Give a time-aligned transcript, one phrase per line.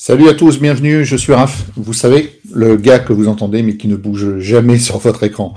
[0.00, 1.64] Salut à tous, bienvenue, je suis Raph.
[1.74, 5.54] Vous savez, le gars que vous entendez mais qui ne bouge jamais sur votre écran.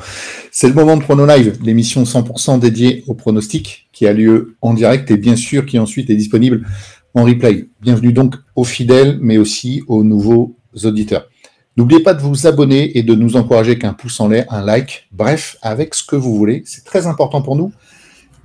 [0.51, 4.73] C'est le moment de Prono Live, l'émission 100% dédiée au pronostic qui a lieu en
[4.73, 6.67] direct et bien sûr qui ensuite est disponible
[7.13, 7.69] en replay.
[7.81, 11.30] Bienvenue donc aux fidèles mais aussi aux nouveaux auditeurs.
[11.78, 15.08] N'oubliez pas de vous abonner et de nous encourager qu'un pouce en l'air, un like,
[15.12, 16.64] bref, avec ce que vous voulez.
[16.66, 17.71] C'est très important pour nous.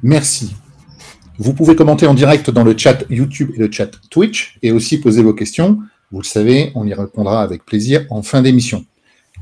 [0.03, 0.53] Merci.
[1.39, 4.99] Vous pouvez commenter en direct dans le chat YouTube et le chat Twitch et aussi
[4.99, 5.79] poser vos questions.
[6.11, 8.87] Vous le savez, on y répondra avec plaisir en fin d'émission.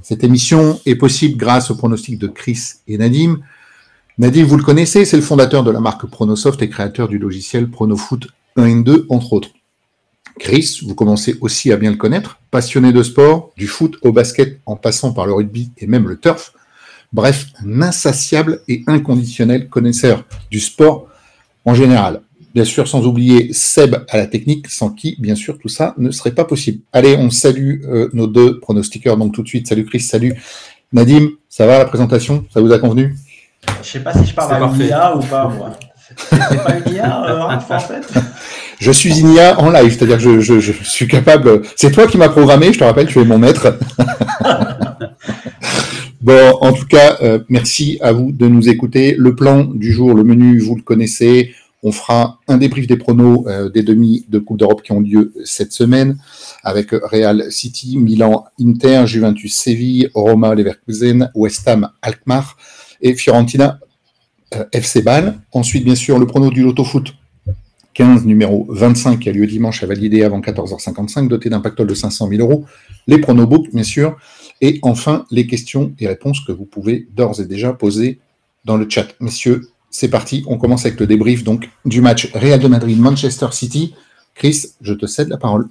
[0.03, 2.59] Cette émission est possible grâce au pronostic de Chris
[2.89, 3.39] et Nadim.
[4.19, 7.71] Nadim, vous le connaissez, c'est le fondateur de la marque Pronosoft et créateur du logiciel
[7.71, 9.51] Pronofoot 1 et 2, entre autres.
[10.41, 14.61] Chris, vous commencez aussi à bien le connaître, passionné de sport, du foot au basket
[14.67, 16.55] en passant par le rugby et même le turf.
[17.13, 21.09] Bref, un insatiable et inconditionnel connaisseur du sport
[21.65, 22.21] en général.
[22.55, 26.13] Bien sûr, sans oublier Seb à la technique, sans qui, bien sûr, tout ça ne
[26.13, 26.81] serait pas possible.
[26.93, 29.67] Allez, on salue euh, nos deux pronostiqueurs, donc tout de suite.
[29.67, 30.35] Salut Chris, salut
[30.93, 32.45] Nadim, ça va la présentation?
[32.55, 33.17] Ça vous a convenu?
[33.83, 35.73] Je sais pas si je parle à une IA ou pas, moi.
[36.31, 38.07] C'est pas une IA, euh, en fait
[38.79, 41.63] Je suis une IA en live, c'est-à-dire que je, je, suis capable.
[41.75, 43.77] C'est toi qui m'as programmé, je te rappelle, tu es mon maître.
[46.25, 49.15] bon, en tout cas, euh, merci à vous de nous écouter.
[49.17, 51.55] Le plan du jour, le menu, vous le connaissez.
[51.83, 55.33] On fera un débrief des pronos euh, des demi de Coupe d'Europe qui ont lieu
[55.45, 56.17] cette semaine
[56.63, 62.57] avec Real City, Milan Inter, Juventus Séville, Roma Leverkusen, West Ham Alkmaar
[63.03, 63.79] et Fiorentina
[64.55, 65.39] euh, FC Bâle.
[65.53, 67.15] Ensuite, bien sûr, le prono du Loto Foot
[67.95, 71.95] 15, numéro 25, qui a lieu dimanche à valider avant 14h55, doté d'un pactole de
[71.95, 72.65] 500 000 euros.
[73.07, 74.17] Les pronobooks, bien sûr.
[74.61, 78.21] Et enfin, les questions et réponses que vous pouvez d'ores et déjà poser
[78.65, 79.09] dans le chat.
[79.21, 83.95] Messieurs, c'est parti, on commence avec le débrief donc du match Real de Madrid-Manchester City.
[84.35, 85.69] Chris, je te cède la parole.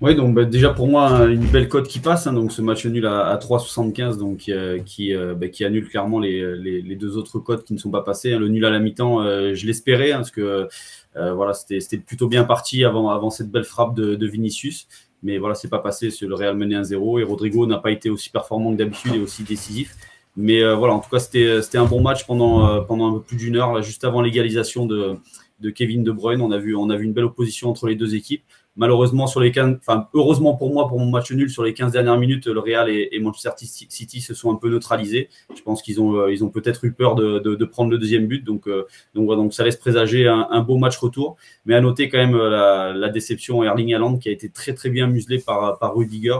[0.00, 2.26] Oui, donc bah, déjà pour moi, une belle cote qui passe.
[2.26, 6.18] Hein, donc ce match nul à, 3,75 donc, euh, qui, euh, bah, qui annule clairement
[6.18, 8.32] les, les, deux autres cotes qui ne sont pas passées.
[8.32, 8.38] Hein.
[8.38, 10.68] Le nul à la mi-temps, euh, je l'espérais, hein, parce que
[11.14, 14.86] voilà, c'était plutôt bien parti avant, avant cette belle frappe de, de Vinicius.
[15.22, 16.10] Mais voilà, c'est pas passé.
[16.22, 19.42] Le Real menait 1-0 et Rodrigo n'a pas été aussi performant que d'habitude et aussi
[19.42, 19.96] décisif.
[20.36, 23.12] Mais euh, voilà, en tout cas, euh, c'était un bon match pendant, euh, pendant un
[23.14, 25.16] peu plus d'une heure, juste avant l'égalisation de,
[25.60, 26.40] de Kevin De Bruyne.
[26.40, 28.44] On a, vu, on a vu une belle opposition entre les deux équipes.
[28.80, 31.92] Malheureusement, sur les 15, enfin, heureusement pour moi, pour mon match nul, sur les 15
[31.92, 35.28] dernières minutes, le Real et, Manchester City se sont un peu neutralisés.
[35.54, 38.42] Je pense qu'ils ont, ont peut-être eu peur de, prendre le deuxième but.
[38.42, 38.66] Donc,
[39.14, 41.36] donc, voilà, ça laisse présager un, beau match retour.
[41.66, 44.88] Mais à noter quand même la, la, déception Erling Haaland qui a été très très
[44.88, 46.38] bien muselé par, par Rudiger.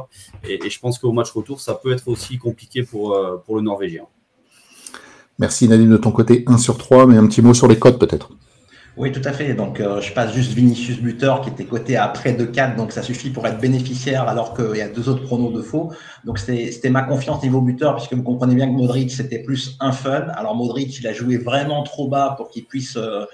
[0.48, 4.04] Et, je pense qu'au match retour, ça peut être aussi compliqué pour, pour le Norvégien.
[5.38, 7.98] Merci Nadine de ton côté, 1 sur 3, mais un petit mot sur les codes
[7.98, 8.30] peut-être.
[8.96, 9.54] Oui, tout à fait.
[9.54, 12.92] Donc, euh, je passe juste Vinicius buteur qui était coté à près de 4, donc
[12.92, 15.92] ça suffit pour être bénéficiaire alors qu'il y a deux autres pronos de faux.
[16.24, 19.92] Donc, c'était ma confiance niveau buteur puisque vous comprenez bien que Modric, c'était plus un
[19.92, 20.26] fun.
[20.34, 23.24] Alors, Modric, il a joué vraiment trop bas pour qu'il puisse euh, euh,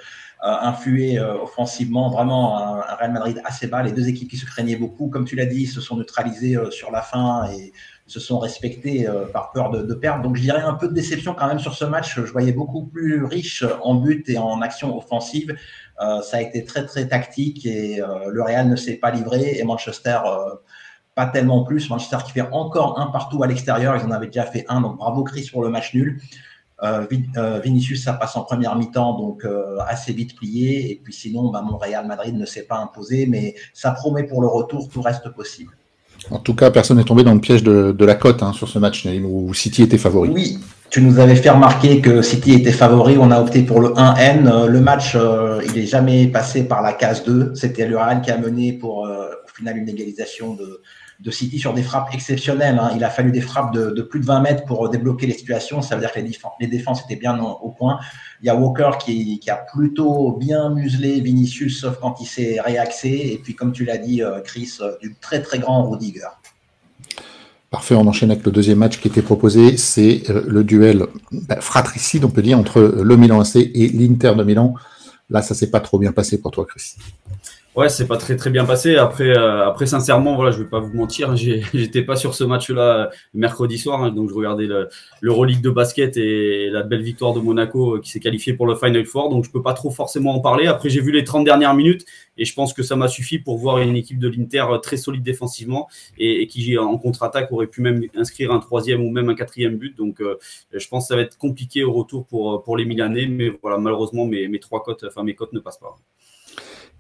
[0.43, 3.83] influer offensivement vraiment un, Real Madrid assez bas.
[3.83, 6.91] Les deux équipes qui se craignaient beaucoup, comme tu l'as dit, se sont neutralisées sur
[6.91, 7.49] la fin
[8.07, 10.23] se sont respectés euh, par peur de, perdre.
[10.23, 12.15] Donc je dirais un peu de déception quand même sur ce match.
[12.15, 15.57] Je voyais beaucoup plus riche en but et en action offensive.
[16.01, 19.59] Euh, ça a été très très tactique et euh, le Real ne s'est pas livré
[19.59, 20.19] et Manchester
[21.15, 21.89] pas tellement plus.
[21.89, 23.97] Manchester qui fait encore un partout à l'extérieur.
[23.97, 24.83] Ils en avaient déjà fait un.
[24.83, 26.21] Donc bravo Chris pour le match nul.
[27.65, 29.47] Vinicius, ça passe en première mi-temps, donc
[29.89, 30.93] assez vite plié.
[30.93, 34.43] Et puis sinon, bah, mon Real Madrid ne s'est pas imposé, mais ça promet pour
[34.43, 35.73] le retour, tout reste possible.
[36.31, 38.79] En tout cas, personne n'est tombé dans le piège de, la cote hein, sur ce
[38.79, 40.31] match, où City était favori.
[40.31, 40.59] Oui,
[40.91, 43.17] tu nous avais fait remarquer que City était favori.
[43.19, 44.47] On a opté pour le 1N.
[44.47, 47.53] Euh, le match, euh, il n'est jamais passé par la case 2.
[47.55, 50.81] C'était le qui a mené pour, euh, au final, une égalisation de,
[51.21, 52.79] de City sur des frappes exceptionnelles.
[52.79, 52.93] Hein.
[52.95, 55.83] Il a fallu des frappes de, plus de 20 mètres pour débloquer les situations.
[55.83, 57.99] Ça veut dire que les, défenses étaient bien au, point.
[58.43, 63.31] Il y a Walker qui, a plutôt bien muselé Vinicius, sauf quand il s'est réaxé.
[63.33, 66.29] Et puis, comme tu l'as dit, euh, Chris, euh, du très très grand Rudiger.
[67.71, 69.77] Parfait, on enchaîne avec le deuxième match qui était proposé.
[69.77, 74.35] C'est euh, le duel bah, fratricide, on peut dire, entre le Milan AC et l'Inter
[74.37, 74.75] de Milan.
[75.31, 76.95] Là, ça s'est pas trop bien passé pour toi, Chris.
[77.77, 78.97] Ouais, c'est pas très très bien passé.
[78.97, 82.83] Après, euh, après sincèrement, voilà, je vais pas vous mentir, j'étais pas sur ce match-là
[82.83, 84.89] euh, mercredi soir, hein, donc je regardais le
[85.21, 88.77] l'Euroleague de basket et la belle victoire de Monaco euh, qui s'est qualifié pour le
[88.77, 90.67] Final Four, donc je peux pas trop forcément en parler.
[90.67, 92.07] Après, j'ai vu les 30 dernières minutes
[92.39, 95.23] et je pense que ça m'a suffi pour voir une équipe de l'Inter très solide
[95.23, 95.87] défensivement
[96.17, 99.95] et, qui en contre-attaque aurait pu même inscrire un troisième ou même un quatrième but.
[99.99, 100.23] Donc,
[100.73, 103.77] je pense que ça va être compliqué au retour pour pour les Milanais, mais voilà,
[103.79, 105.97] malheureusement mes, mes trois cotes, enfin mes cotes ne passent pas.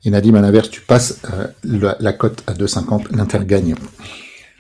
[0.07, 1.21] Et Nadim, à l'inverse, tu passes
[1.65, 3.75] la, la cote à 2,50, l'Inter gagne.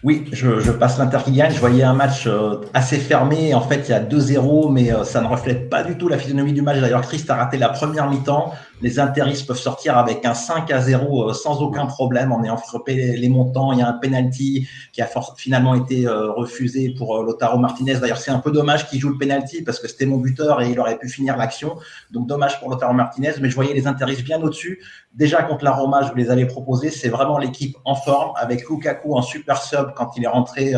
[0.02, 1.52] Oui, je, passe l'Inter gagne.
[1.52, 3.54] Je voyais un match euh, assez fermé.
[3.54, 6.19] En fait, il y a 2-0, mais euh, ça ne reflète pas du tout la
[6.19, 6.81] physionomie du match.
[6.81, 10.81] D'ailleurs, Christ a raté la première mi-temps les interistes peuvent sortir avec un 5 à
[10.81, 13.73] 0 euh, sans aucun problème en ayant frappé les montants.
[13.73, 17.94] Il y a un penalty qui a finalement été euh, refusé pour euh, Lotaro Martinez.
[17.94, 20.70] D'ailleurs, c'est un peu dommage qu'il joue le penalty parce que c'était mon buteur et
[20.70, 21.76] il aurait pu finir l'action.
[22.11, 24.82] Donc dommage pour Lotaro Martinez, mais je voyais les interistes bien au-dessus.
[25.14, 26.90] Déjà contre la Roma, je vous les avais proposés.
[26.90, 30.75] C'est vraiment l'équipe en forme avec Lukaku en super sub quand il est rentré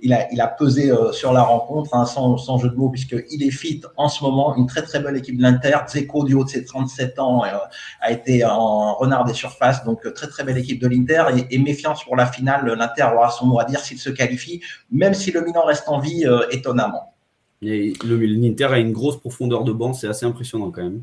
[0.00, 2.88] il a, il a pesé euh, sur la rencontre, hein, sans, sans, jeu de mots,
[2.88, 4.56] puisqu'il est fit en ce moment.
[4.56, 5.76] Une très très belle équipe de l'Inter.
[5.88, 7.48] Zeko, du haut de ses 37 ans, euh,
[8.00, 9.84] a été en renard des surfaces.
[9.84, 11.24] Donc euh, très très belle équipe de l'Inter.
[11.36, 14.60] Et, et, méfiance pour la finale, l'Inter aura son mot à dire s'il se qualifie,
[14.90, 17.14] même si le Milan reste en vie étonnamment.
[17.62, 21.02] Et l'Inter a une grosse profondeur de banc, c'est assez impressionnant quand même.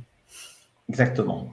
[0.88, 1.50] Exactement.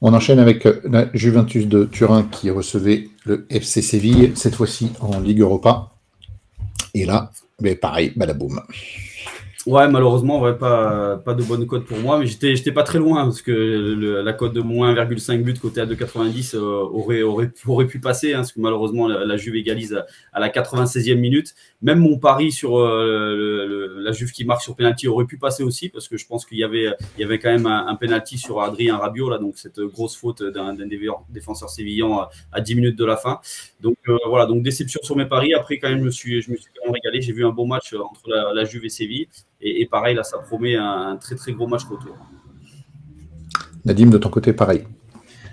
[0.00, 5.18] On enchaîne avec la Juventus de Turin qui recevait le FC Séville, cette fois-ci en
[5.18, 5.93] Ligue Europa.
[6.94, 7.30] Et là,
[7.60, 8.60] mais pareil, badaboum.
[9.66, 12.98] Ouais, malheureusement, ouais, pas, pas de bonne cote pour moi, mais j'étais, j'étais pas très
[12.98, 13.52] loin parce que
[14.22, 18.34] la cote de moins 1,5 but côté à 2,90 euh, aurait, aurait, aurait pu passer,
[18.34, 19.98] hein, parce que malheureusement la, Juve égalise
[20.34, 21.54] à, la 96e minute.
[21.80, 25.88] Même mon pari sur euh, la Juve qui marque sur penalty aurait pu passer aussi,
[25.88, 28.98] parce que je pense qu'il y avait, y avait quand même un, penalty sur Adrien
[28.98, 30.76] Rabiot, là, donc cette grosse faute d'un,
[31.30, 33.40] défenseur sévillan à, à, 10 minutes de la fin.
[33.84, 35.52] Donc euh, voilà, donc déception sur mes paris.
[35.52, 37.20] Après, quand même, je me suis, je me suis quand même régalé.
[37.20, 39.28] J'ai vu un bon match entre la, la Juve et Séville.
[39.60, 42.16] Et, pareil, là, ça promet un, très très gros match retour.
[43.84, 44.84] Nadim, de ton côté, pareil.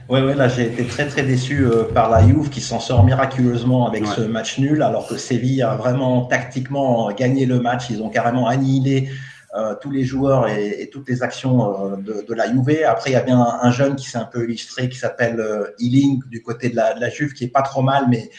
[0.07, 3.05] Oui, ouais, là j'ai été très très déçu euh, par la Juve qui s'en sort
[3.05, 7.89] miraculeusement avec ce match nul, alors que Séville a vraiment tactiquement gagné le match.
[7.89, 9.09] Ils ont carrément annihilé
[9.55, 12.83] euh, tous les joueurs et, toutes les actions euh, de, la Juve.
[12.87, 15.43] Après, il y a bien un, jeune qui s'est un peu illustré qui s'appelle
[15.79, 18.29] Ealing du côté de la, Juve, qui est pas trop mal, mais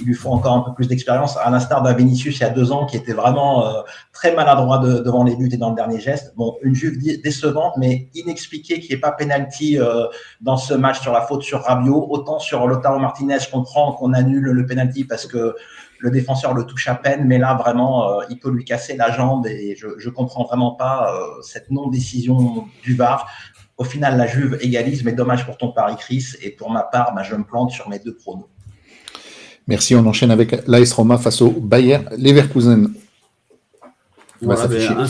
[0.00, 2.50] il lui faut encore un peu plus d'expérience, à l'instar d'un Vinicius il y a
[2.50, 3.82] deux ans qui était vraiment euh,
[4.12, 6.32] très maladroit devant les buts et dans le dernier geste.
[6.36, 10.06] Bon, une Juve décevante, mais inexpliquée, qui n'est pas penalty euh,
[10.40, 12.06] dans ce match sur la faute sur Rabiot.
[12.10, 15.54] Autant sur Lotaro Martinez, je comprends qu'on annule le penalty parce que
[16.00, 19.10] le défenseur le touche à peine, mais là vraiment, euh, il peut lui casser la
[19.10, 23.28] jambe et je, je comprends vraiment pas cette non-décision du VAR.
[23.80, 26.34] Au final, la Juve égalise, mais dommage pour ton pari, Chris.
[26.42, 28.46] Et pour ma part, bah, je me plante sur mes deux pronos.
[29.66, 32.92] Merci, on enchaîne avec l'AS Roma face au Bayer Leverkusen.
[34.42, 35.06] Voilà, ben,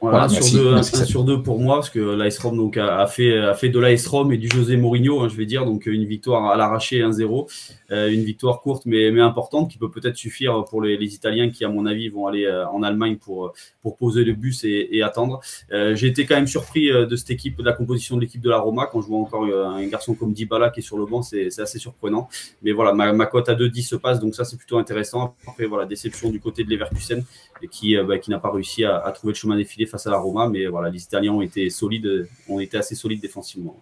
[0.00, 3.78] voilà, sur, deux, pour moi, parce que l'AS Rome donc, a, fait, a fait de
[3.78, 7.00] l'AS Rome et du José Mourinho, hein, je vais dire, donc une victoire à l'arraché
[7.00, 7.46] 1-0,
[7.85, 11.64] euh, une victoire courte mais, mais importante qui peut peut-être suffire pour les, Italiens qui,
[11.64, 15.40] à mon avis, vont aller euh, en Allemagne pour, pour poser le bus et, attendre.
[15.72, 18.50] Euh, j'ai été quand même surpris de cette équipe, de la composition de l'équipe de
[18.50, 21.22] la Roma, quand je vois encore un garçon comme Dybala qui est sur le banc,
[21.22, 22.28] c'est assez surprenant.
[22.62, 25.34] Mais voilà, ma, cote à 2-10 se passe, donc ça c'est plutôt intéressant.
[25.46, 27.24] Après, voilà, déception du côté de Leverkusen
[27.70, 30.18] qui, bah, qui n'a pas réussi à, à trouver le chemin défilé face à la
[30.18, 33.76] Roma, mais voilà, les Italiens ont été solides, ont été assez solides défensivement.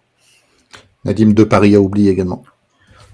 [1.03, 2.43] Nadim de Paris a oublié également.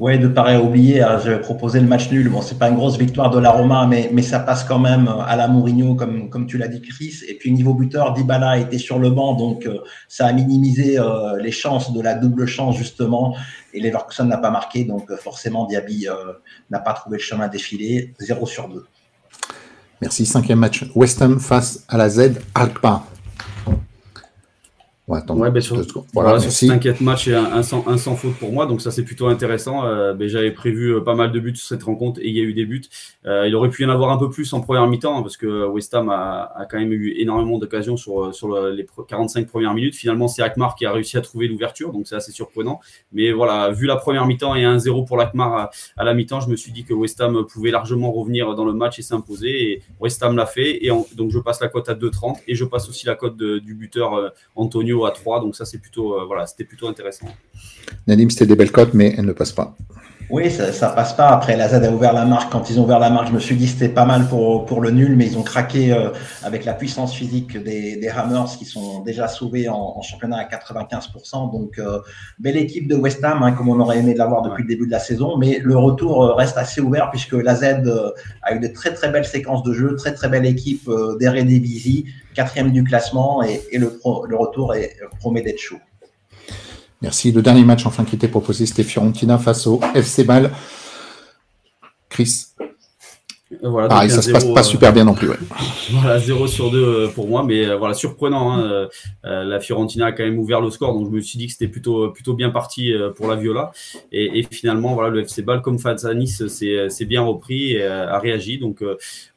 [0.02, 1.04] Oui, de Paris a oublié.
[1.04, 2.28] Hein, j'avais proposé le match nul.
[2.28, 5.36] Bon, c'est pas une grosse victoire de la Roma, mais, ça passe quand même à
[5.36, 7.20] la Mourinho, comme, tu l'as dit, Chris.
[7.30, 9.78] Et puis, niveau buteur, Dybala était sur le banc, donc euh,
[10.08, 13.36] ça a minimisé euh, les chances de la double chance, justement.
[13.76, 16.08] Et Leverkusen n'a pas marqué, donc euh, forcément, Diaby
[16.72, 18.16] n'a pas trouvé le chemin défilé.
[18.20, 18.84] 0 sur 2.
[20.02, 20.26] Merci.
[20.26, 20.84] Cinquième match.
[20.96, 23.06] West Ham face à la Z Alkmaar.
[25.08, 25.82] Ouais, ouais, ben sur,
[26.14, 26.70] voilà, sur
[27.02, 29.84] match et un, sans, un, sans, faute pour moi, donc ça c'est plutôt intéressant.
[29.84, 32.40] Euh, ben, J'avais prévu euh, pas mal de buts sur cette rencontre et il y
[32.40, 32.84] a eu des buts.
[33.26, 35.38] Euh, il aurait pu y en avoir un peu plus en première mi-temps hein, parce
[35.38, 39.74] que West Ham a, a, quand même eu énormément d'occasions sur, sur les 45 premières
[39.74, 39.96] minutes.
[39.96, 42.80] Finalement, c'est Akmar qui a réussi à trouver l'ouverture, donc c'est assez surprenant.
[43.12, 46.42] Mais voilà, vu la première mi-temps et un 0 pour l'Akmar à, à, la mi-temps,
[46.42, 49.72] je me suis dit que West Ham pouvait largement revenir dans le match et s'imposer.
[49.72, 50.86] Et West Ham l'a fait.
[50.86, 53.74] Et donc je passe la cote à 2,30 et je passe aussi la cote du
[53.74, 55.42] buteur Antonio à 3.
[55.42, 57.28] Donc ça, c'est plutôt, euh, voilà, c'était plutôt intéressant.
[58.08, 59.76] Nadim, c'était des belles cotes, mais elles ne passent pas.
[60.32, 61.28] Oui, ça, ça passe pas.
[61.28, 62.54] Après, la Z a ouvert la marque.
[62.54, 64.80] Quand ils ont ouvert la marque, je me suis dit c'était pas mal pour, pour
[64.80, 66.10] le nul, mais ils ont craqué euh,
[66.44, 71.52] avec la puissance physique des, des Hammers qui sont déjà sauvés en, championnat à 95%.
[71.52, 72.00] Donc, euh,
[72.40, 74.92] belle équipe de West Ham, hein, comme on aurait aimé l'avoir depuis le début de
[74.92, 75.38] la saison.
[75.38, 77.84] Mais le retour reste assez ouvert puisque la Z
[78.44, 82.06] a eu de très très belles séquences de jeu, très très belle équipe euh, d'Eredivisie
[82.34, 85.80] quatrième du classement et, le, retour est, promet d'être chaud.
[87.02, 87.32] Merci.
[87.32, 90.52] Le dernier match enfin qui était proposé, c'était Fiorentina face au FC Ball.
[92.10, 92.48] Chris
[93.62, 95.30] Voilà, ah, ça se passe pas super bien non plus.
[95.30, 95.38] Ouais.
[95.92, 98.54] voilà, 0 sur 2 pour moi, mais voilà, surprenant.
[98.54, 98.88] Hein,
[99.24, 101.68] la Fiorentina a quand même ouvert le score, donc je me suis dit que c'était
[101.68, 103.72] plutôt, plutôt bien parti pour la Viola.
[104.12, 107.84] Et, et, finalement, voilà, le FC Ball, comme face à Nice, c'est bien repris et
[107.84, 108.58] a réagi.
[108.58, 108.84] Donc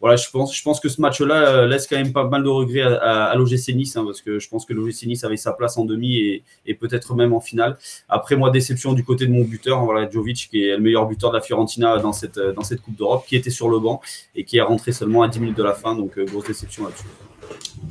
[0.01, 2.83] voilà, je pense, je pense que ce match-là laisse quand même pas mal de regrets
[2.83, 5.77] à, à, l'OGC Nice, hein, parce que je pense que l'OGC Nice avait sa place
[5.77, 7.77] en demi et, et peut-être même en finale.
[8.09, 11.31] Après, moi, déception du côté de mon buteur, voilà, Jovic, qui est le meilleur buteur
[11.31, 14.01] de la Fiorentina dans cette, dans cette Coupe d'Europe, qui était sur le banc
[14.35, 15.95] et qui est rentré seulement à 10 minutes de la fin.
[15.95, 17.05] Donc, euh, grosse déception là-dessus.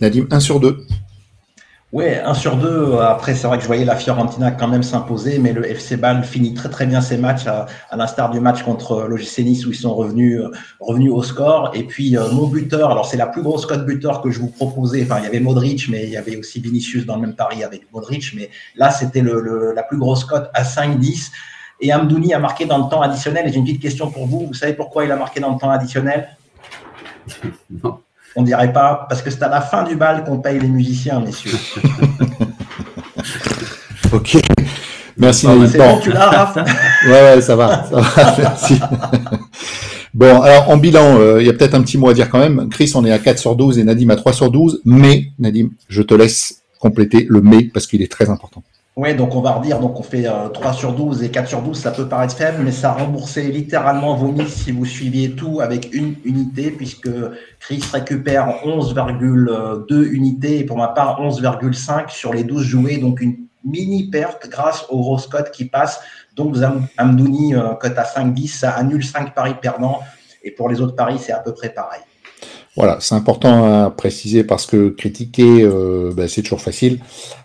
[0.01, 0.86] Nadim, 1 sur 2.
[1.93, 2.98] Oui, 1 sur 2.
[3.01, 6.24] Après, c'est vrai que je voyais la Fiorentina quand même s'imposer, mais le FC Bâle
[6.24, 9.75] finit très très bien ses matchs, à, l'instar du match contre l'OGC Nice où ils
[9.75, 10.41] sont revenus,
[10.79, 11.70] revenus au score.
[11.75, 14.50] Et puis, euh, mon buteur, alors c'est la plus grosse cote buteur que je vous
[14.50, 15.03] proposais.
[15.03, 17.63] Enfin, il y avait Modric, mais il y avait aussi Vinicius dans le même pari
[17.63, 18.34] avec Modric.
[18.36, 21.29] Mais là, c'était le, la plus grosse cote à 5-10.
[21.80, 23.48] Et Amdouni a marqué dans le temps additionnel.
[23.48, 24.48] Et j'ai une petite question pour vous.
[24.48, 26.30] Vous savez pourquoi il a marqué dans le temps additionnel
[27.84, 28.00] Non.
[28.36, 31.20] On dirait pas, parce que c'est à la fin du bal qu'on paye les musiciens,
[31.20, 31.51] messieurs.
[34.12, 34.38] ok.
[35.18, 36.51] Merci, bon, bon, tu l'as,
[37.06, 38.80] ouais, ouais, ça va, ça va, merci.
[40.12, 42.39] bon, alors, en bilan, euh, il y a peut-être un petit mot à dire quand
[42.39, 42.68] même.
[42.70, 44.82] Chris, on est à 4 sur 12 et Nadim à 3 sur 12.
[44.86, 48.63] Mais, Nadim, je te laisse compléter le mais parce qu'il est très important.
[48.95, 51.63] Oui, donc on va redire, donc on fait 3 euh, sur 12 et 4 sur
[51.63, 55.62] 12, ça peut paraître faible, mais ça remboursait littéralement vos mises si vous suiviez tout
[55.62, 57.09] avec une unité, puisque
[57.59, 63.47] Chris récupère 11,2 unités et pour ma part 11,5 sur les 12 joués, donc une
[63.65, 66.00] mini perte grâce au Rose Code qui passe.
[66.35, 66.55] Donc
[67.00, 70.01] Amdouni, euh, cote à 5-10, ça annule 5 paris perdants,
[70.43, 72.01] et pour les autres paris, c'est à peu près pareil.
[72.75, 77.00] Voilà, c'est important à préciser parce que critiquer, euh, ben, c'est toujours facile.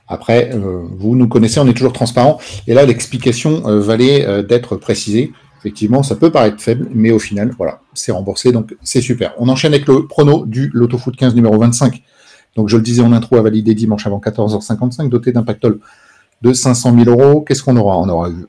[0.07, 2.39] Après, euh, vous nous connaissez, on est toujours transparent.
[2.67, 5.33] Et là, l'explication euh, valait d'être précisée.
[5.59, 9.35] Effectivement, ça peut paraître faible, mais au final, voilà, c'est remboursé, donc c'est super.
[9.39, 12.01] On enchaîne avec le prono du Lotto Foot 15 numéro 25.
[12.57, 15.81] Donc, je le disais en intro, à valider dimanche avant 14h55, doté d'un pactole
[16.41, 17.43] de 500 000 euros.
[17.43, 17.99] Qu'est-ce qu'on aura?
[17.99, 18.47] On aura eu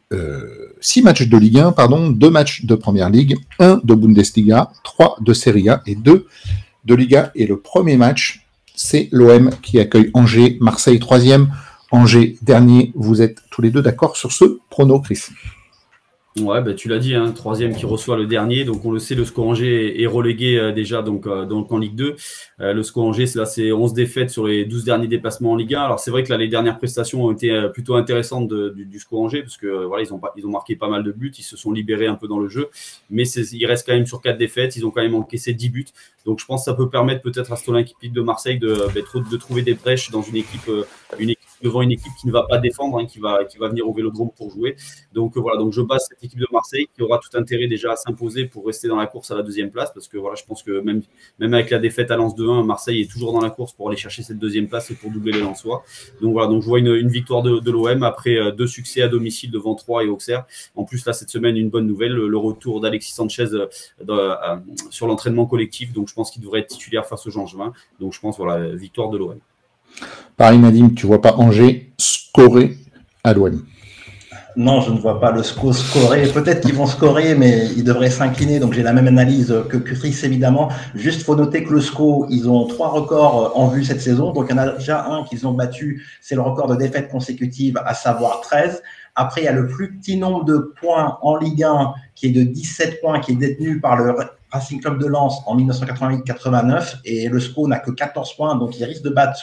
[0.79, 5.17] 6 matchs de Ligue 1, pardon, 2 matchs de Première Ligue, 1 de Bundesliga, 3
[5.19, 6.25] de Serie A et 2
[6.86, 7.31] de Liga.
[7.36, 8.45] Et le premier match,
[8.75, 11.51] c'est l'OM qui accueille Angers, Marseille troisième,
[11.91, 12.91] Angers dernier.
[12.95, 15.25] Vous êtes tous les deux d'accord sur ce prono, Chris?
[16.38, 18.63] Ouais, bah, tu l'as dit, hein, troisième qui reçoit le dernier.
[18.63, 21.79] Donc on le sait, le SCO Angers est relégué euh, déjà donc, euh, donc en
[21.79, 22.15] Ligue 2.
[22.62, 25.74] Euh, le SCO Angers, là, c'est 11 défaites sur les 12 derniers déplacements en Ligue
[25.74, 25.81] 1.
[25.81, 29.24] Alors c'est vrai que là, les dernières prestations ont été plutôt intéressantes du, du SCO
[29.24, 31.57] Angers parce que voilà, ils ont, ils ont marqué pas mal de buts, ils se
[31.57, 32.69] sont libérés un peu dans le jeu,
[33.09, 34.75] mais ils restent quand même sur 4 défaites.
[34.75, 35.88] Ils ont quand même encaissé 10 buts.
[36.25, 39.38] Donc je pense que ça peut permettre peut-être à Olympique de Marseille de, bah, de
[39.38, 40.69] trouver des brèches dans une équipe,
[41.17, 43.67] une équipe devant une équipe qui ne va pas défendre, hein, qui, va, qui va
[43.69, 44.75] venir au Vélodrome pour jouer.
[45.13, 47.93] Donc euh, voilà, donc je base cette équipe de Marseille qui aura tout intérêt déjà
[47.93, 50.43] à s'imposer pour rester dans la course à la deuxième place, parce que voilà, je
[50.43, 51.01] pense que même,
[51.39, 53.97] même avec la défaite à Lens 2-1, Marseille est toujours dans la course pour aller
[53.97, 55.83] chercher cette deuxième place et pour doubler les Lensois.
[56.21, 59.51] Donc voilà, donc je vois une, victoire de, l'OM après euh, deux succès à domicile
[59.51, 60.45] devant Troyes et Auxerre.
[60.75, 64.57] En plus là cette semaine une bonne nouvelle, le, retour d'Alexis Sanchez euh,
[64.89, 67.73] sur l'entraînement collectif, donc je pense qu'il devrait être titulaire face au Jean Jevin.
[67.99, 69.39] Donc je pense voilà victoire de l'OM.
[70.38, 72.77] Paris Nadim, tu vois pas Angers scorer
[73.24, 73.62] à l'OM
[74.55, 76.27] non, je ne vois pas le SCO scorer.
[76.27, 78.60] Peut-être qu'ils vont scorer, mais ils devraient s'incliner.
[78.60, 80.69] Donc j'ai la même analyse que, Chris, évidemment.
[80.96, 84.34] Juste, faut noter que le SCO, ils ont trois records en vue cette saison.
[84.34, 87.10] Donc il y en a déjà un qu'ils ont battu, c'est le record de défaites
[87.10, 88.81] consécutives, à savoir 13.
[89.15, 92.31] Après, il y a le plus petit nombre de points en Ligue 1, qui est
[92.31, 94.13] de 17 points, qui est détenu par le
[94.51, 98.83] Racing Club de Lens en 1988-89 et le SCO n'a que 14 points, donc il
[98.83, 99.39] risque de battre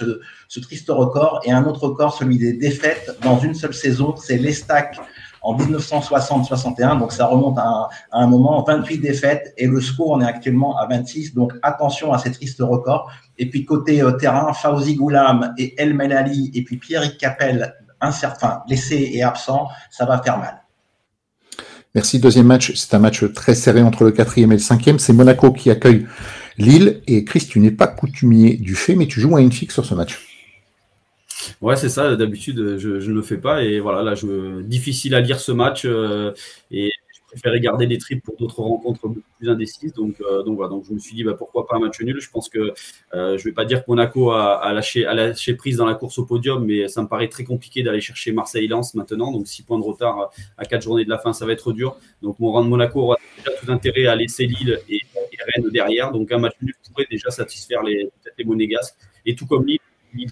[0.48, 1.40] ce, triste record.
[1.44, 4.98] Et un autre record, celui des défaites dans une seule saison, c'est l'Estac
[5.42, 10.26] en 1960-61, donc ça remonte à un, moment, 28 défaites et le SCO en est
[10.26, 13.10] actuellement à 26, donc attention à ces tristes records.
[13.38, 18.62] Et puis côté euh, terrain, Fauzi Goulam et El Melali et puis Pierrick Capel, incertain,
[18.66, 20.65] blessé et absent, ça va faire mal.
[21.96, 22.18] Merci.
[22.18, 24.98] Deuxième match, c'est un match très serré entre le quatrième et le cinquième.
[24.98, 26.06] C'est Monaco qui accueille
[26.58, 27.00] Lille.
[27.06, 29.86] Et Chris, tu n'es pas coutumier du fait, mais tu joues à une fixe sur
[29.86, 30.20] ce match.
[31.62, 32.14] Ouais, c'est ça.
[32.14, 33.62] D'habitude, je, ne le fais pas.
[33.62, 35.86] Et voilà, là, je, difficile à lire ce match.
[35.86, 36.32] Euh,
[36.70, 36.92] et
[37.36, 39.92] préféré garder des tripes pour d'autres rencontres plus indécises.
[39.92, 42.18] Donc, euh, donc voilà, donc je me suis dit bah, pourquoi pas un match nul.
[42.20, 42.72] Je pense que
[43.14, 46.18] euh, je vais pas dire que Monaco a, lâché, a lâché prise dans la course
[46.18, 49.32] au podium, mais ça me paraît très compliqué d'aller chercher Marseille-Lens maintenant.
[49.32, 51.96] Donc 6 points de retard à 4 journées de la fin, ça va être dur.
[52.22, 55.00] Donc mon rang de Monaco aura déjà tout intérêt à laisser Lille et,
[55.54, 56.12] Rennes derrière.
[56.12, 58.96] Donc un match nul pourrait déjà satisfaire les, les Monégasques.
[59.26, 59.78] Et tout comme Lille,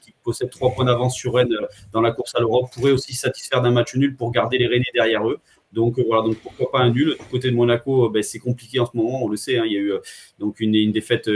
[0.00, 1.54] qui possède 3 points d'avance sur Rennes
[1.92, 4.84] dans la course à l'Europe pourrait aussi satisfaire d'un match nul pour garder les Rennais
[4.94, 5.38] derrière eux.
[5.74, 7.16] Donc voilà, donc pourquoi pas un nul?
[7.30, 9.58] Côté de Monaco, ben, c'est compliqué en ce moment, on le sait.
[9.58, 9.64] Hein.
[9.66, 9.92] il y a eu
[10.38, 11.30] donc une, une, défaite,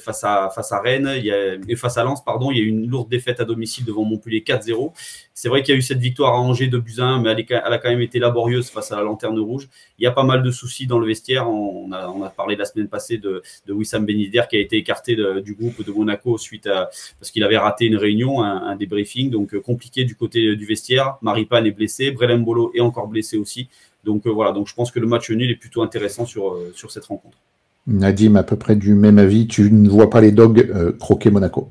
[0.00, 2.50] face à face à Rennes, a, face à Lens, pardon.
[2.50, 4.92] Il y a eu une lourde défaite à domicile devant Montpellier 4-0.
[5.34, 7.78] C'est vrai qu'il y a eu cette victoire à Angers de Buzyn, mais elle, a
[7.78, 9.68] quand même été laborieuse face à la lanterne rouge.
[9.98, 11.48] Il y a pas mal de soucis dans le vestiaire.
[11.50, 14.16] On a, parlé la semaine passée de, Wissam Ben
[14.48, 17.96] qui a été écarté du groupe de Monaco suite à parce qu'il avait raté une
[17.96, 21.16] réunion, un, débriefing, donc euh, compliqué du côté du vestiaire.
[21.22, 22.44] Maripane est blessé, Brelem
[22.74, 23.68] est encore blessé aussi.
[24.04, 26.90] Donc euh, voilà, donc je pense que le match nul est plutôt intéressant euh, sur
[26.90, 27.38] cette rencontre.
[27.86, 30.66] Nadim, à peu près du même avis, tu ne vois pas les dogs
[30.98, 31.70] croquer Monaco.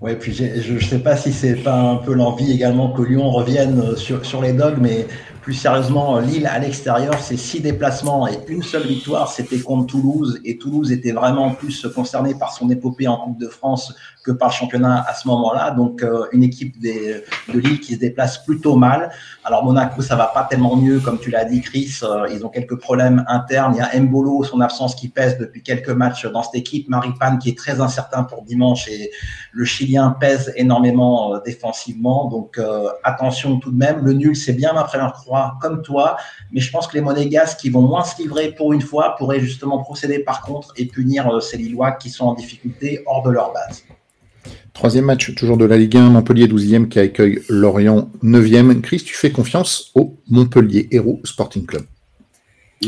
[0.00, 3.30] Oui, puis je ne sais pas si c'est pas un peu l'envie également que Lyon
[3.30, 5.06] revienne sur, sur les dogs, mais
[5.42, 10.40] plus sérieusement, Lille à l'extérieur, c'est six déplacements et une seule victoire, c'était contre Toulouse.
[10.44, 13.92] Et Toulouse était vraiment plus concerné par son épopée en Coupe de France
[14.24, 15.72] que par le championnat à ce moment-là.
[15.72, 19.10] Donc, euh, une équipe de Lille qui se déplace plutôt mal.
[19.44, 21.98] Alors, Monaco, ça va pas tellement mieux, comme tu l'as dit, Chris.
[22.02, 23.74] Euh, ils ont quelques problèmes internes.
[23.74, 26.88] Il y a Mbolo, son absence qui pèse depuis quelques matchs dans cette équipe.
[26.88, 29.10] Maripane qui est très incertain pour dimanche et
[29.50, 32.28] le Chilien pèse énormément euh, défensivement.
[32.28, 32.60] Donc,
[33.02, 34.04] attention tout de même.
[34.04, 36.16] Le nul, c'est bien ma première croix, comme toi.
[36.52, 39.40] Mais je pense que les Monégasques qui vont moins se livrer pour une fois pourraient
[39.40, 43.52] justement procéder par contre et punir ces Lillois qui sont en difficulté hors de leur
[43.52, 43.84] base.
[44.72, 48.80] Troisième match, toujours de la Ligue 1, Montpellier 12e qui accueille Lorient 9e.
[48.80, 51.84] Chris, tu fais confiance au Montpellier Héros Sporting Club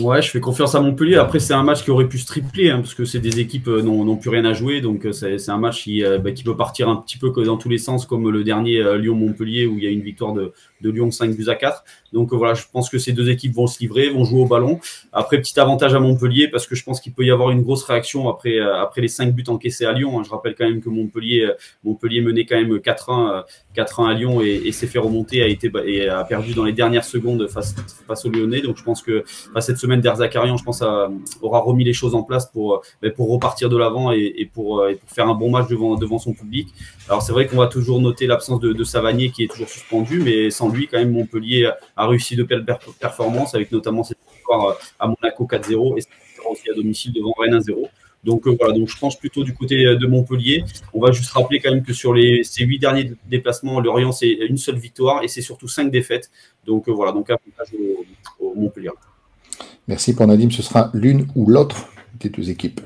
[0.00, 1.16] Ouais, je fais confiance à Montpellier.
[1.16, 3.68] Après, c'est un match qui aurait pu se tripler, hein, parce que c'est des équipes
[3.68, 4.80] euh, n'ont plus rien à jouer.
[4.80, 7.56] Donc, euh, c'est un match qui, euh, bah, qui, peut partir un petit peu dans
[7.56, 10.52] tous les sens, comme le dernier Lyon-Montpellier, où il y a une victoire de,
[10.84, 11.84] de Lyon 5 buts à 4.
[12.12, 14.78] Donc voilà, je pense que ces deux équipes vont se livrer, vont jouer au ballon.
[15.12, 17.82] Après, petit avantage à Montpellier parce que je pense qu'il peut y avoir une grosse
[17.82, 20.18] réaction après, euh, après les 5 buts encaissés à Lyon.
[20.18, 20.22] Hein.
[20.24, 24.40] Je rappelle quand même que Montpellier, euh, Montpellier menait quand même 4-1 4-1 à Lyon
[24.40, 27.74] et, s'est fait remonter, a, été, et a perdu dans les dernières secondes face,
[28.06, 28.60] face aux Lyonnais.
[28.60, 29.24] Donc je pense que
[29.60, 30.82] cette semaine d'Erzakarian, je pense,
[31.42, 34.94] aura remis les choses en place pour, bah, pour repartir de l'avant et, pour, et
[34.94, 36.68] pour faire un bon match devant, devant son public.
[37.08, 40.20] Alors c'est vrai qu'on va toujours noter l'absence de, de Savanier qui est toujours suspendu,
[40.20, 42.64] mais sans lui, quand même, Montpellier a réussi de belles
[43.00, 47.12] performances, avec notamment cette victoire euh, à Monaco 4-0 et cette victoire aussi à domicile
[47.12, 47.88] devant Rennes 1-0.
[48.24, 50.64] Donc euh, voilà, donc je pense plutôt du côté euh, de Montpellier.
[50.92, 54.30] On va juste rappeler quand même que sur les, ces huit derniers déplacements, Lorient c'est
[54.30, 56.30] une seule victoire et c'est surtout cinq défaites.
[56.66, 57.74] Donc voilà, donc avantage
[58.40, 58.90] au, Montpellier.
[59.88, 61.88] Merci pour Nadim, ce sera l'une ou l'autre
[62.20, 62.81] des deux équipes.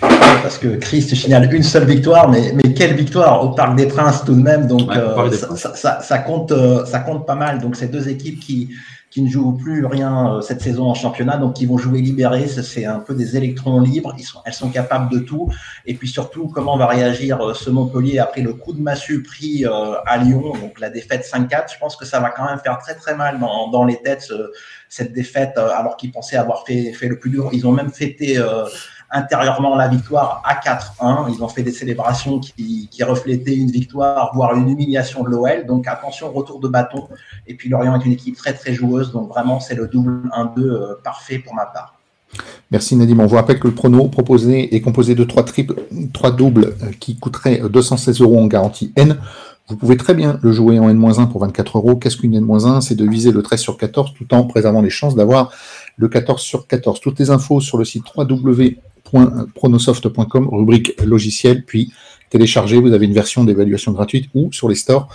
[0.00, 4.24] Parce que Christ signale une seule victoire, mais, mais quelle victoire au Parc des Princes
[4.24, 4.66] tout de même.
[4.66, 4.90] Donc
[5.64, 6.52] ça, ça, compte,
[6.86, 7.60] ça compte pas mal.
[7.60, 8.70] Donc ces deux équipes qui,
[9.14, 12.48] qui ne jouent plus rien euh, cette saison en championnat, donc qui vont jouer libérés.
[12.48, 14.12] C'est un peu des électrons libres.
[14.18, 15.48] Ils sont, elles sont capables de tout.
[15.86, 19.64] Et puis surtout, comment va réagir euh, ce Montpellier après le coup de massue pris
[19.64, 21.74] euh, à Lyon, donc la défaite 5-4.
[21.74, 24.32] Je pense que ça va quand même faire très très mal dans, dans les têtes
[24.88, 27.50] cette défaite, alors qu'ils pensaient avoir fait, fait le plus dur.
[27.52, 28.40] Ils ont même fêté
[29.14, 31.32] intérieurement la victoire à 4-1.
[31.32, 35.66] Ils ont fait des célébrations qui, reflétaient une victoire, voire une humiliation de l'OL.
[35.66, 37.08] Donc attention, retour de bâton.
[37.46, 39.12] Et puis Lorient est une équipe très très joueuse.
[39.12, 41.94] Donc vraiment, c'est le double 1-2 euh, parfait pour ma part.
[42.70, 43.20] Merci Nadim.
[43.20, 45.76] On vous rappelle que le prono proposé est composé de trois triples,
[46.36, 49.18] doubles euh, qui coûteraient 216 euros en garantie N.
[49.68, 51.96] Vous pouvez très bien le jouer en N-1 pour 24 euros.
[51.96, 55.14] Qu'est-ce qu'une N-1 C'est de viser le 13 sur 14 tout en préservant les chances
[55.14, 55.52] d'avoir
[55.96, 57.00] le 14 sur 14.
[57.00, 58.78] Toutes les infos sur le site www
[59.54, 61.92] pronosoft.com, rubrique logiciel, puis
[62.30, 62.78] télécharger.
[62.78, 65.08] Vous avez une version d'évaluation gratuite ou sur les stores.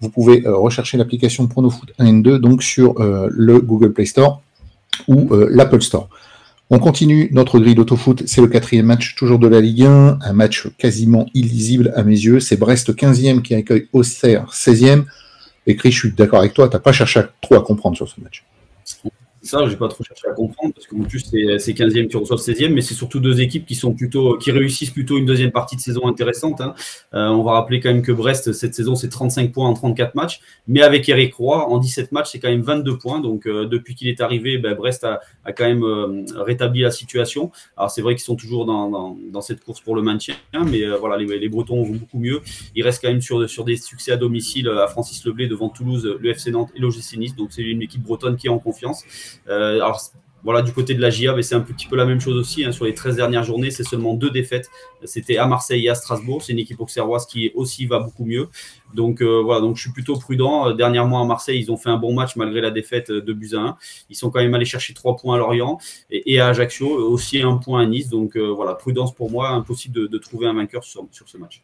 [0.00, 4.04] Vous pouvez euh, rechercher l'application PronoFoot 1 et 2 donc sur euh, le Google Play
[4.04, 4.42] Store
[5.08, 6.08] ou euh, l'Apple Store.
[6.68, 10.32] On continue notre grille d'autofoot, c'est le quatrième match toujours de la Ligue 1, un
[10.32, 12.40] match quasiment illisible à mes yeux.
[12.40, 15.04] C'est Brest 15e qui accueille Auxerre 16e.
[15.68, 18.20] Écrit, je suis d'accord avec toi, tu n'as pas cherché trop à comprendre sur ce
[18.20, 18.44] match
[19.46, 21.20] ça, j'ai pas trop cherché à comprendre parce que plus
[21.58, 24.90] c'est 15e qui reçoivent 16e, mais c'est surtout deux équipes qui sont plutôt qui réussissent
[24.90, 26.60] plutôt une deuxième partie de saison intéressante.
[26.60, 26.74] Hein.
[27.14, 30.14] Euh, on va rappeler quand même que Brest cette saison c'est 35 points en 34
[30.14, 33.20] matchs, mais avec Eric Roy en 17 matchs c'est quand même 22 points.
[33.20, 35.20] Donc euh, depuis qu'il est arrivé, ben, Brest a,
[35.52, 37.50] quand même euh, rétabli la situation.
[37.76, 41.48] Alors c'est vrai qu'ils sont toujours dans, cette course pour le maintien, mais voilà les,
[41.48, 42.40] Bretons vont beaucoup mieux.
[42.74, 46.16] Ils restent quand même sur sur des succès à domicile à Francis Leblé devant Toulouse,
[46.18, 47.36] le FC Nantes et l'OGC Nice.
[47.36, 49.04] Donc c'est une équipe bretonne qui est en confiance.
[49.48, 50.00] Euh, alors,
[50.44, 52.64] voilà, du côté de la GIA, c'est un petit peu la même chose aussi.
[52.64, 52.70] Hein.
[52.70, 54.70] sur les 13 dernières journées, c'est seulement deux défaites.
[55.04, 56.42] C'était à Marseille et à Strasbourg.
[56.42, 58.48] C'est une équipe auxerroise qui aussi va beaucoup mieux.
[58.94, 60.68] Donc euh, voilà, donc je suis plutôt prudent.
[60.68, 63.54] Euh, dernièrement à Marseille, ils ont fait un bon match malgré la défaite de buts
[63.54, 63.76] à 1.
[64.08, 65.78] Ils sont quand même allés chercher trois points à Lorient
[66.10, 68.08] et, à Ajaccio, aussi un point à Nice.
[68.08, 71.62] Donc voilà, prudence pour moi, impossible de, trouver un vainqueur sur, sur ce match.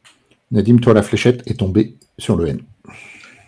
[0.51, 2.63] Nadim, toi, la fléchette est tombée sur le N.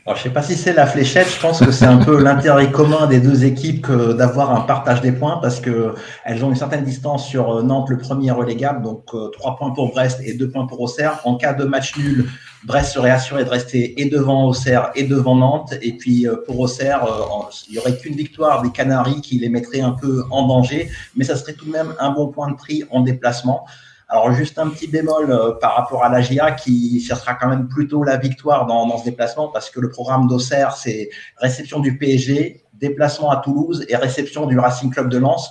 [0.06, 2.70] Je ne sais pas si c'est la fléchette, je pense que c'est un peu l'intérêt
[2.70, 7.26] commun des deux équipes d'avoir un partage des points parce qu'elles ont une certaine distance
[7.26, 10.66] sur euh, Nantes, le premier relégable, donc euh, trois points pour Brest et deux points
[10.66, 11.22] pour Auxerre.
[11.24, 12.28] En cas de match nul,
[12.64, 15.72] Brest serait assuré de rester et devant Auxerre et devant Nantes.
[15.80, 17.08] Et puis euh, pour Auxerre,
[17.66, 21.24] il n'y aurait qu'une victoire des Canaries qui les mettrait un peu en danger, mais
[21.24, 23.64] ça serait tout de même un bon point de prix en déplacement.
[24.14, 27.66] Alors juste un petit bémol euh, par rapport à la GIA qui cherchera quand même
[27.66, 32.62] plutôt la victoire dans, ce déplacement parce que le programme d'Auxerre, c'est réception du PSG,
[32.74, 35.50] déplacement à Toulouse et réception du Racing Club de Lens.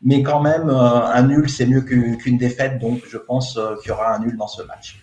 [0.00, 2.78] Mais quand même, euh, un nul, c'est mieux qu'une défaite.
[2.78, 5.02] Donc je pense euh, qu'il y aura un nul dans ce match.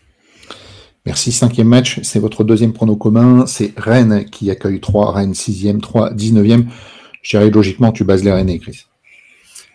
[1.06, 1.34] Merci.
[1.34, 3.46] Cinquième match, c'est votre deuxième prono commun.
[3.46, 6.64] C'est Rennes qui accueille 3, Rennes sixième, 3, 19e.
[7.24, 8.86] Je logiquement, tu bases les Rennes, Chris.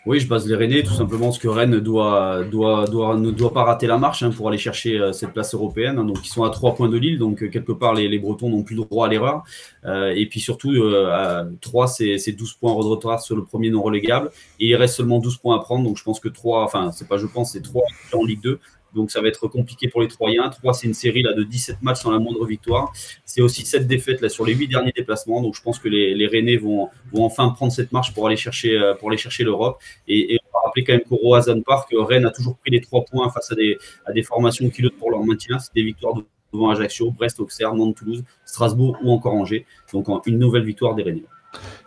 [0.06, 3.52] Oui, je base les Rennais tout simplement parce que Rennes doit, doit, doit, ne doit
[3.52, 5.96] pas rater la marche hein, pour aller chercher euh, cette place européenne.
[5.96, 8.48] Donc, ils sont à trois points de Lille, donc euh, quelque part, les, les Bretons
[8.48, 9.42] n'ont plus droit à l'erreur.
[9.84, 10.70] Euh, et puis surtout,
[11.10, 14.30] à 3, c'est 12 points de retard sur le premier non relégable.
[14.60, 15.82] Et il reste seulement 12 points à prendre.
[15.82, 18.60] Donc, je pense que 3, enfin, c'est pas je pense, c'est 3 en Ligue 2.
[18.96, 20.48] Donc ça va être compliqué pour les Troyens.
[20.48, 22.92] 3, c'est une série là, de 17 matchs sans la moindre victoire.
[23.24, 25.42] C'est aussi 7 défaites là, sur les 8 derniers déplacements.
[25.42, 28.94] Donc je pense que les, Rennais vont, enfin prendre cette marche pour aller chercher, euh,
[29.40, 29.78] l'Europe.
[30.08, 33.04] Et, on va rappeler quand même qu'au Roazhon Park, Rennes a toujours pris les 3
[33.04, 35.58] points face à des, à des formations qui luttent pour leur maintien.
[35.58, 36.14] C'est des victoires
[36.52, 39.66] devant Ajaccio, Brest, Auxerre, Nantes, Toulouse, Strasbourg ou encore Angers.
[39.92, 41.24] Donc une nouvelle victoire des Rennais.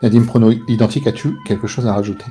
[0.01, 2.25] Nadine Prono identique, as-tu quelque chose à rajouter?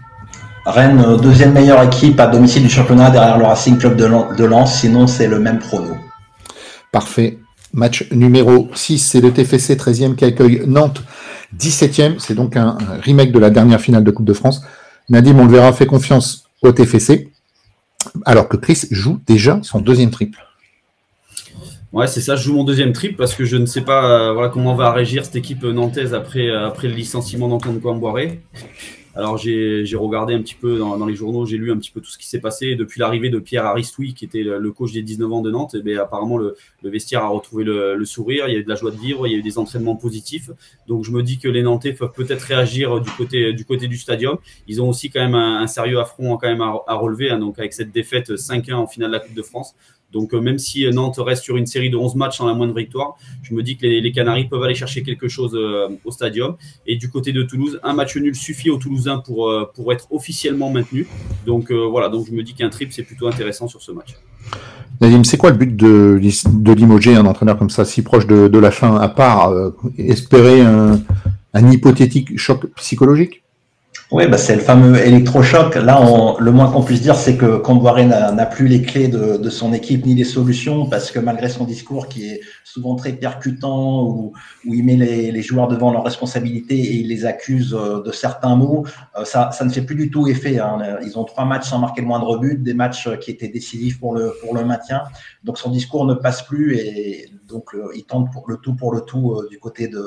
[0.67, 4.81] Rennes, euh, deuxième meilleure équipe à domicile du championnat derrière le Racing Club de Lens.
[4.81, 5.97] Sinon, c'est le même prono.
[6.93, 7.39] Parfait.
[7.73, 11.03] Match numéro 6, c'est le TFC 13e qui accueille Nantes
[11.59, 12.19] 17e.
[12.19, 14.63] C'est donc un remake de la dernière finale de Coupe de France.
[15.09, 17.31] Nadim, on le verra, fait confiance au TFC.
[18.25, 20.39] Alors que Chris joue déjà son deuxième triple.
[21.93, 24.33] Ouais, c'est ça, je joue mon deuxième triple parce que je ne sais pas euh,
[24.35, 28.41] voilà, comment va réagir cette équipe nantaise après, euh, après le licenciement d'Antoine Coimboiré.
[29.19, 32.09] Alors j'ai regardé un petit peu dans, les journaux, j'ai lu un petit peu tout
[32.09, 35.33] ce qui s'est passé depuis l'arrivée de Pierre Aristoui, qui était le, coach des 19
[35.33, 35.75] ans de Nantes.
[35.75, 36.55] Et bien, apparemment, le,
[36.85, 39.33] vestiaire a retrouvé le, sourire, il y a eu de la joie de vivre, il
[39.33, 40.51] y a eu des entraînements positifs.
[40.87, 44.39] Donc je me dis que les Nantais peuvent peut-être réagir du côté, du côté stadium.
[44.69, 46.47] Ils ont aussi quand même un, sérieux affront quand
[46.87, 49.75] à, relever, hein, donc avec cette défaite 5-1 en finale de la Coupe de France.
[50.13, 52.75] Donc, euh, même si Nantes reste sur une série de 11 matchs sans la moindre
[52.75, 56.57] victoire, je me dis que les, Canaries peuvent aller chercher quelque chose euh, au stadium.
[56.87, 60.07] Et du côté de Toulouse, un match nul suffit aux Toulousains pour, euh, pour être
[60.11, 61.07] officiellement maintenu.
[61.47, 64.15] Donc, voilà, donc je me dis qu'un trip, c'est plutôt intéressant sur ce match.
[65.01, 68.59] Nadim, c'est quoi le but de, de limoger un entraîneur comme ça, si proche de,
[68.59, 69.53] la fin, à part
[69.97, 73.43] espérer un hypothétique choc psychologique?
[74.11, 75.75] Oui, bah c'est le fameux électrochoc.
[75.75, 79.37] Là, on, le moins qu'on puisse dire, c'est que Comboiré n'a plus les clés de,
[79.37, 83.13] de, son équipe ni les solutions, parce que malgré son discours qui est souvent très
[83.13, 84.33] percutant, où,
[84.65, 88.11] où il met les, les, joueurs devant leurs responsabilités et il les accuse euh, de
[88.11, 88.87] certains mots,
[89.19, 90.59] euh, ça, ça ne fait plus du tout effet.
[90.59, 90.79] Hein.
[91.03, 94.15] Ils ont trois matchs sans marquer le moindre but, des matchs qui étaient décisifs pour
[94.15, 95.03] le, pour le maintien.
[95.45, 98.91] Donc son discours ne passe plus et donc euh, il tente pour le tout pour
[98.91, 100.03] le tout du côté de,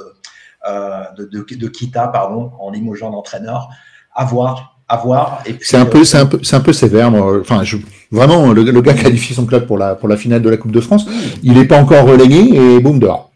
[1.17, 3.69] de, de, de Kita, pardon, en limogeant d'entraîneur
[4.13, 4.80] à voir.
[4.88, 5.41] À voir.
[5.62, 7.13] C'est un, peu, c'est un, peu, c'est un peu sévère.
[7.39, 7.78] Enfin, je,
[8.12, 10.74] vraiment, le, le, gars qualifie son club pour la, pour la finale de la Coupe
[10.74, 11.06] de France.
[11.43, 13.32] Il n'est pas encore relégué et boum, dehors.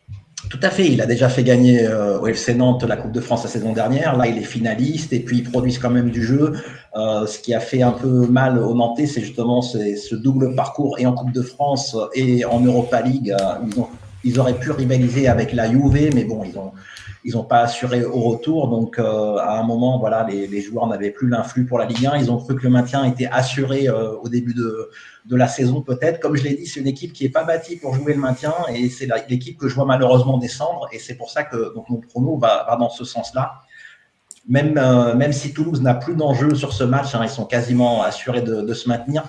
[0.49, 0.87] Tout à fait.
[0.87, 3.73] Il a déjà fait gagner euh, au FC Nantes la Coupe de France la saison
[3.73, 4.15] dernière.
[4.15, 6.53] Là, il est finaliste et puis ils produisent quand même du jeu.
[6.95, 10.99] Euh, ce qui a fait un peu mal aux Nantais, c'est justement ce, double parcours
[10.99, 13.31] et en Coupe de France et en Europa League.
[13.31, 13.87] Euh, ils, ont,
[14.25, 16.73] ils auraient pu rivaliser avec la Juve, mais bon, ils ont,
[17.23, 18.67] ils n'ont pas assuré au retour.
[18.69, 22.17] Donc, euh, à un moment, les, joueurs n'avaient plus l'influx pour la Ligue 1.
[22.17, 24.89] Ils ont cru que le maintien était assuré euh, au début de,
[25.29, 26.19] la saison, peut-être.
[26.19, 28.53] Comme je l'ai dit, c'est une équipe qui n'est pas bâtie pour jouer le maintien
[28.73, 30.87] et c'est l'équipe que je vois malheureusement descendre.
[30.91, 33.61] Et c'est pour ça que mon prono va, dans ce sens-là.
[34.47, 38.03] Même, euh, même si Toulouse n'a plus d'enjeu sur ce match, hein, ils sont quasiment
[38.03, 39.23] assurés de se maintenir.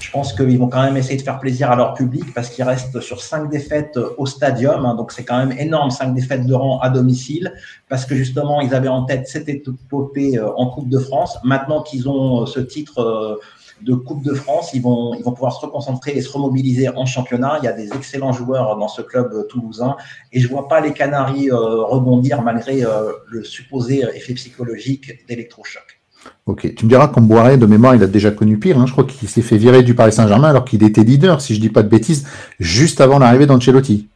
[0.00, 2.64] Je pense qu'ils vont quand même essayer de faire plaisir à leur public parce qu'ils
[2.64, 4.86] restent sur cinq défaites au stadium.
[4.86, 7.52] Hein, donc c'est quand même énorme, cinq défaites de rang à domicile
[7.88, 11.36] parce que justement ils avaient en tête cette épopée euh, en Coupe de France.
[11.44, 13.36] Maintenant qu'ils ont euh, ce titre euh,
[13.82, 17.58] de Coupe de France, ils vont, pouvoir se reconcentrer et se remobiliser en championnat.
[17.62, 19.96] Il y a des excellents joueurs dans ce club toulousain
[20.32, 22.82] et je vois pas les Canaries rebondir malgré
[23.28, 25.97] le supposé effet psychologique d'électrochoc.
[26.46, 28.78] Ok, tu me diras qu'en Boiré, de mémoire, il a déjà connu pire.
[28.78, 28.86] Hein.
[28.86, 31.60] Je crois qu'il s'est fait virer du Paris Saint-Germain alors qu'il était leader, si je
[31.60, 32.26] dis pas de bêtises,
[32.58, 34.08] juste avant l'arrivée d'Ancelotti.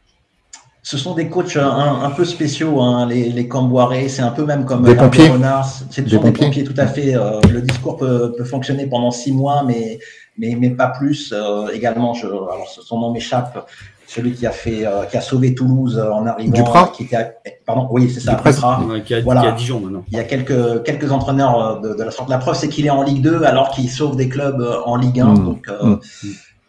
[0.85, 4.09] Ce sont des coachs un, peu spéciaux, hein, les, les Camboiré.
[4.09, 5.31] C'est un peu même comme des pompiers.
[5.89, 6.65] C'est des, pompiers.
[6.65, 7.15] tout à fait.
[7.15, 9.99] Euh, le discours peut, fonctionner pendant six mois, mais,
[10.37, 11.33] mais, mais pas plus.
[11.33, 13.65] Euh, également, je, alors son nom m'échappe
[14.13, 16.53] celui qui a fait, qui a sauvé Toulouse en arrivant.
[16.53, 16.91] Duprat.
[16.95, 18.35] Qui était, pardon, oui, c'est ça.
[18.35, 18.53] Duprat.
[19.05, 19.51] qui, a, voilà.
[19.51, 20.05] Dijon maintenant.
[20.11, 22.29] Il y a quelques, quelques entraîneurs de, de la sorte.
[22.29, 25.19] La preuve, c'est qu'il est en Ligue 2 alors qu'il sauve des clubs en Ligue
[25.19, 25.25] 1.
[25.25, 25.45] Mmh.
[25.45, 25.95] Donc, mmh.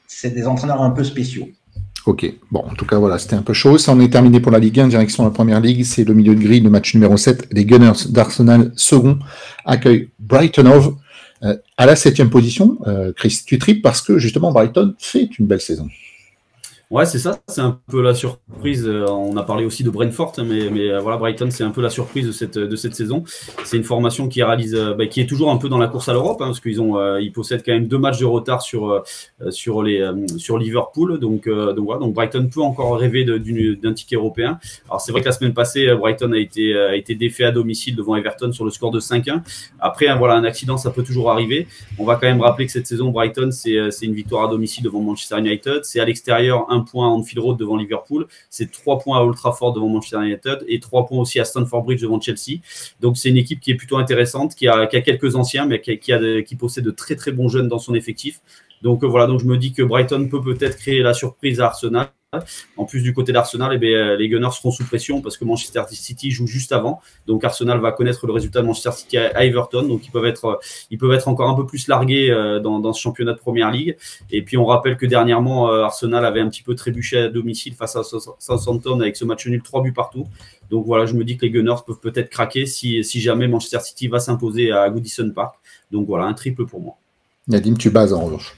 [0.06, 1.48] c'est des entraîneurs un peu spéciaux.
[2.06, 3.78] Ok, bon, en tout cas, voilà, c'était un peu chaud.
[3.78, 5.84] Ça en est terminé pour la Ligue 1, direction de la Première Ligue.
[5.84, 7.48] C'est le milieu de grille, le match numéro 7.
[7.52, 9.18] Les Gunners d'Arsenal, second,
[9.64, 10.96] accueillent Brighton Hove
[11.44, 12.76] euh, à la septième position.
[12.86, 15.88] Euh, Chris, tu tripes parce que justement Brighton fait une belle saison.
[16.94, 18.86] Ouais, c'est ça, c'est un peu la surprise.
[18.86, 21.82] Euh, on a parlé aussi de Brentford, mais, mais euh, voilà, Brighton, c'est un peu
[21.82, 23.24] la surprise de cette, de cette saison.
[23.64, 26.08] C'est une formation qui réalise, euh, bah, qui est toujours un peu dans la course
[26.08, 29.02] à l'Europe, hein, parce qu'ils ont, ils possèdent quand même deux matchs de retard sur,
[29.50, 31.18] sur, les, sur Liverpool.
[31.18, 34.60] Donc, donc voilà, Brighton peut encore rêver d'un ticket européen.
[34.86, 37.96] Alors c'est vrai que la semaine passée, Brighton a été, a été défait à domicile
[37.96, 39.42] devant Everton sur le score de 5-1.
[39.80, 41.66] Après, hein, voilà, un accident, ça peut toujours arriver.
[41.98, 45.00] On va quand même rappeler que cette saison, Brighton, c'est une victoire à domicile devant
[45.00, 45.80] Manchester United.
[45.82, 49.36] C'est à l'extérieur, un point à Anfield Road devant Liverpool, c'est trois points à Old
[49.36, 52.60] Trafford devant Manchester United et trois points aussi à Stamford Bridge devant Chelsea.
[53.00, 56.84] Donc c'est une équipe qui est plutôt intéressante, qui a, quelques anciens, mais qui possède
[56.84, 58.40] de très très bons jeunes dans son effectif.
[58.82, 61.66] Donc euh, voilà, donc je me dis que Brighton peut peut-être créer la surprise à
[61.66, 62.08] Arsenal.
[62.76, 65.82] En plus du côté d'Arsenal, eh euh, les Gunners seront sous pression parce que Manchester
[65.90, 67.00] City joue juste avant.
[67.26, 69.82] Donc Arsenal va connaître le résultat de Manchester City à Everton.
[69.82, 70.60] Donc ils peuvent être,
[70.92, 73.96] euh, encore un peu plus largués euh, dans, ce championnat de Première Ligue.
[74.30, 77.96] Et puis on rappelle que dernièrement, Arsenal avait un petit peu trébuché à domicile face
[77.96, 80.26] à Southampton avec ce match nul, trois buts partout.
[80.70, 83.80] Donc voilà, je me dis que les Gunners peuvent peut-être craquer si, si jamais Manchester
[83.80, 85.56] City va s'imposer à Goodison Park.
[85.90, 86.96] Donc voilà, un triple pour moi.
[87.46, 88.56] Nadim, tu bases en revanche.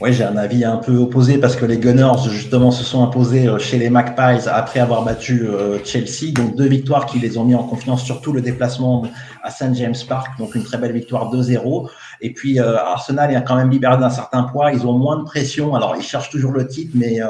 [0.00, 3.46] Oui, j'ai un avis un peu opposé parce que les Gunners, justement, se sont imposés
[3.46, 6.32] euh, chez les Magpies après avoir battu euh, Chelsea.
[6.34, 9.04] Donc, deux victoires qui les ont mis en confiance, surtout le déplacement
[9.44, 9.72] à St.
[9.76, 10.36] James Park.
[10.40, 11.88] Donc, une très belle victoire 2-0.
[12.20, 14.72] Et puis, euh, Arsenal est quand même libéré d'un certain poids.
[14.72, 15.76] Ils ont moins de pression.
[15.76, 17.20] Alors, ils cherchent toujours le titre, mais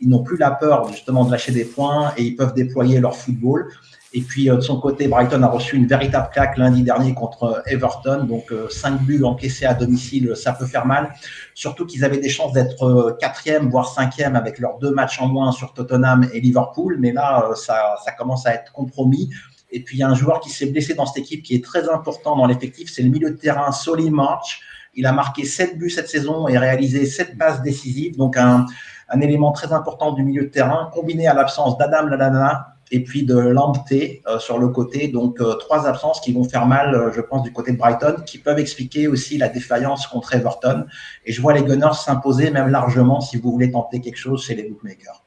[0.00, 3.14] ils n'ont plus la peur, justement, de lâcher des points et ils peuvent déployer leur
[3.14, 3.68] football.
[4.16, 7.42] Et puis euh, de son côté, Brighton a reçu une véritable claque lundi dernier contre
[7.42, 8.24] euh, Everton.
[8.24, 11.12] Donc 5 euh, buts encaissés à domicile, ça peut faire mal.
[11.54, 15.52] Surtout qu'ils avaient des chances d'être quatrième, voire cinquième avec leurs deux matchs en moins
[15.52, 16.96] sur Tottenham et Liverpool.
[16.98, 19.28] Mais là, ça, commence à être compromis.
[19.70, 21.62] Et puis il y a un joueur qui s'est blessé dans cette équipe qui est
[21.62, 24.62] très important dans l'effectif, c'est le milieu de terrain Solly March.
[24.94, 28.16] Il a marqué 7 buts cette saison et réalisé 7 passes décisives.
[28.16, 28.64] Donc un,
[29.10, 33.24] un élément très important du milieu de terrain, combiné à l'absence d'Adam Lalana, et puis
[33.24, 35.08] de Lamptey euh, sur le côté.
[35.08, 38.16] Donc euh, trois absences qui vont faire mal, euh, je pense, du côté de Brighton,
[38.24, 40.84] qui peuvent expliquer aussi la défaillance contre Everton.
[41.24, 44.54] Et je vois les Gunners s'imposer même largement si vous voulez tenter quelque chose chez
[44.54, 45.22] les bookmakers.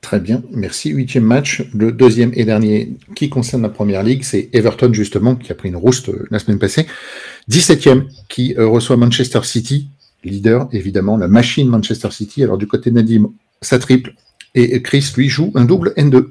[0.00, 0.90] Très bien, merci.
[0.90, 5.52] Huitième match, le deuxième et dernier qui concerne la première ligue, c'est Everton justement qui
[5.52, 6.86] a pris une rouste la semaine passée.
[7.50, 9.88] 17e qui reçoit Manchester City,
[10.24, 12.42] leader évidemment, la machine Manchester City.
[12.42, 14.14] Alors du côté de Nadim, ça triple
[14.54, 16.28] et Chris lui joue un double N2.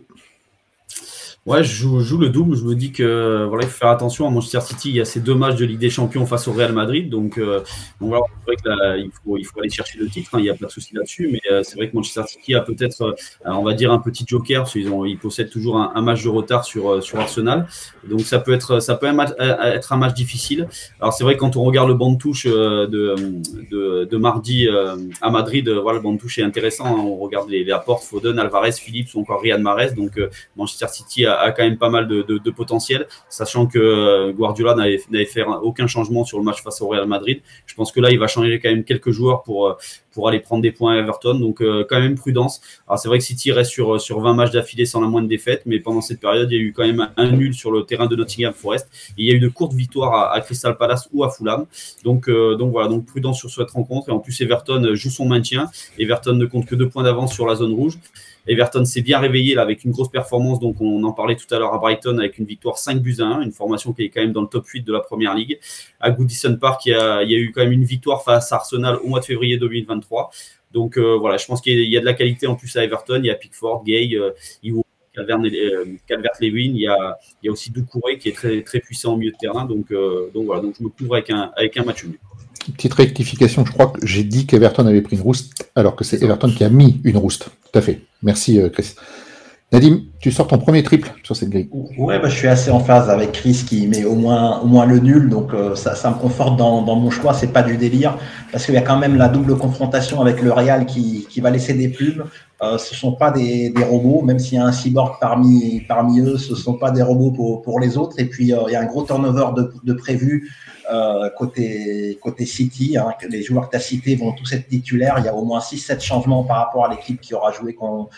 [1.48, 2.58] Ouais, je joue, le double.
[2.58, 4.90] Je me dis que voilà, il faut faire attention à Manchester City.
[4.90, 7.10] Il y a ces deux matchs de Ligue des Champions face au Real Madrid.
[7.10, 10.32] Donc, euh, c'est vrai qu'il faut, il faut aller chercher le titre.
[10.34, 11.30] Hein, il n'y a pas de souci là-dessus.
[11.32, 13.14] Mais euh, c'est vrai que Manchester City a peut-être, euh,
[13.46, 16.66] on va dire, un petit joker parce qu'ils ils possèdent toujours un, match de retard
[16.66, 17.66] sur, sur Arsenal.
[18.04, 20.68] Donc, ça peut être, ça peut être un match difficile.
[21.00, 23.16] Alors, c'est vrai que quand on regarde le banc de touche de,
[24.04, 24.68] de, mardi
[25.22, 26.88] à Madrid, voilà, le banc de touche est intéressant.
[26.88, 27.06] Hein.
[27.06, 29.92] On regarde les, les apports Foden, Alvarez, Philippe ou encore Riyad Mahrez.
[29.92, 30.20] Donc,
[30.58, 35.26] Manchester City a a, quand même pas mal de, potentiel, sachant que euh, Guardiola n'avait
[35.26, 37.42] fait aucun changement sur le match face au Real Madrid.
[37.66, 39.74] Je pense que là, il va changer quand même quelques joueurs pour, euh,
[40.12, 41.36] pour aller prendre des points à Everton.
[41.36, 42.62] Donc, euh, quand même prudence.
[42.88, 45.64] Alors, c'est vrai que City reste sur, sur 20 matchs d'affilée sans la moindre défaite,
[45.66, 48.08] mais pendant cette période, il y a eu quand même un nul sur le terrain
[48.08, 48.90] de Nottingham Forest.
[49.18, 51.66] il y a eu de courtes victoires à, Crystal Palace ou à Fulham.
[52.04, 54.10] Donc, donc voilà, donc prudence sur cette rencontre.
[54.10, 55.70] Et en plus, Everton joue son maintien.
[56.00, 57.98] Everton ne compte que deux points d'avance sur la zone rouge.
[58.48, 60.60] Everton s'est bien réveillé là avec une grosse performance.
[60.60, 63.26] Donc, on en parlait tout à l'heure à Brighton avec une victoire 5 buts à
[63.26, 65.60] 1, une formation qui est quand même dans le top 8 de la première ligue.
[66.00, 69.08] À Goodison Park, il y a, eu quand même une victoire face à Arsenal au
[69.08, 70.32] mois de février 2023.
[70.72, 73.20] Donc, euh, voilà, je pense qu'il y a de la qualité en plus à Everton.
[73.20, 74.32] Il y a Pickford, Gay, euh,
[74.66, 74.82] euh
[76.08, 76.74] Calvert-Lewin.
[76.76, 79.32] Il y a, il y a aussi Doucouré qui est très, très puissant au milieu
[79.32, 79.66] de terrain.
[79.66, 79.92] Donc,
[80.34, 82.20] voilà, donc je me couvre avec un, avec un match nul.
[82.74, 86.22] Petite rectification, je crois que j'ai dit qu'Everton avait pris une rouste, alors que c'est
[86.22, 87.50] Everton qui a mis une rouste.
[87.72, 88.02] Tout à fait.
[88.24, 88.96] Merci, euh, Chris.
[89.74, 91.68] Nadim, tu sors ton premier triple sur cette grille.
[91.98, 94.86] Ouais, bah, je suis assez en phase avec Chris qui met au moins, au moins
[94.86, 97.34] le nul, donc euh, ça, ça, me conforte dans, dans mon choix.
[97.34, 98.18] C'est pas du délire
[98.50, 101.50] parce qu'il y a quand même la double confrontation avec le Real qui, qui va
[101.50, 102.24] laisser des plumes.
[102.62, 106.22] Euh, ce sont pas des, des robots, même s'il y a un cyborg parmi, parmi
[106.22, 108.18] eux, ce sont pas des robots pour, pour les autres.
[108.20, 110.50] Et puis euh, il y a un gros turnover de, de prévu
[111.38, 112.98] côté, côté City.
[112.98, 115.16] Hein, les joueurs que tu as cités vont tous être titulaires.
[115.20, 118.10] Il y a au moins 6-7 changements par rapport à l'équipe qui aura joué contre,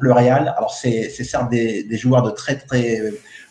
[0.00, 0.54] le Real.
[0.56, 3.00] Alors, c'est certes des, des, joueurs de très, très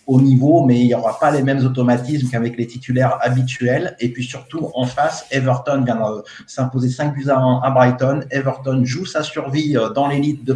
[0.08, 3.96] au niveau, mais il n'y aura pas les mêmes automatismes qu'avec les titulaires habituels.
[4.00, 8.22] Et puis surtout, en face, Everton vient de s'imposer 5 buts à 1 à Brighton.
[8.32, 10.50] Everton joue sa survie euh, dans l'élite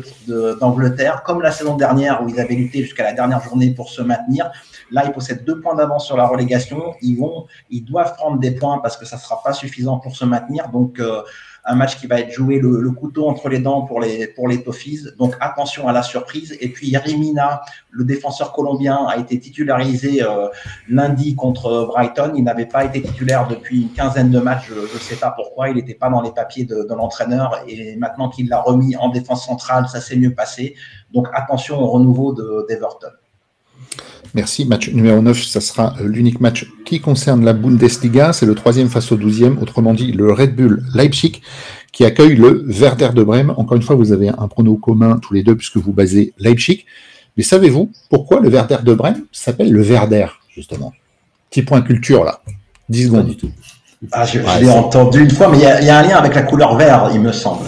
[0.59, 4.01] d'Angleterre, comme la saison dernière où ils avaient lutté jusqu'à la dernière journée pour se
[4.01, 4.49] maintenir.
[4.91, 6.93] Là, ils possèdent deux points d'avance sur la relégation.
[7.01, 10.15] Ils vont, ils doivent prendre des points parce que ça ne sera pas suffisant pour
[10.15, 10.69] se maintenir.
[10.69, 11.21] Donc, euh,
[11.65, 14.63] un match qui va être joué le, couteau entre les dents pour les, pour les
[14.63, 15.07] Toffees.
[15.17, 16.57] Donc attention à la surprise.
[16.59, 20.47] Et puis Yerimina, le défenseur colombien, a été titularisé euh,
[20.89, 22.33] lundi contre Brighton.
[22.35, 24.69] Il n'avait pas été titulaire depuis une quinzaine de matchs.
[24.69, 25.69] Je ne sais pas pourquoi.
[25.69, 27.63] Il n'était pas dans les papiers de, de l'entraîneur.
[27.67, 30.75] Et maintenant qu'il l'a remis en défense centrale, ça s'est mieux passé.
[31.13, 32.33] Donc attention au renouveau
[32.67, 33.11] d'Everton.
[34.33, 34.65] Merci.
[34.65, 38.31] Match numéro 9, ça sera euh, l'unique match qui concerne la Bundesliga.
[38.33, 41.41] C'est le troisième face au douzième, autrement dit le Red Bull Leipzig,
[41.91, 43.53] qui accueille le Werder de Brême.
[43.57, 46.85] Encore une fois, vous avez un prono commun tous les deux puisque vous basez Leipzig.
[47.35, 50.93] Mais savez-vous pourquoi le Werder de Brême s'appelle le Werder, justement?
[51.49, 52.41] Petit point culture là.
[52.89, 53.27] 10 secondes.
[53.27, 53.51] du tout.
[54.11, 56.75] Ah, je, l'ai entendu une fois, mais il y, a un lien avec la couleur
[56.75, 57.65] vert, il me semble.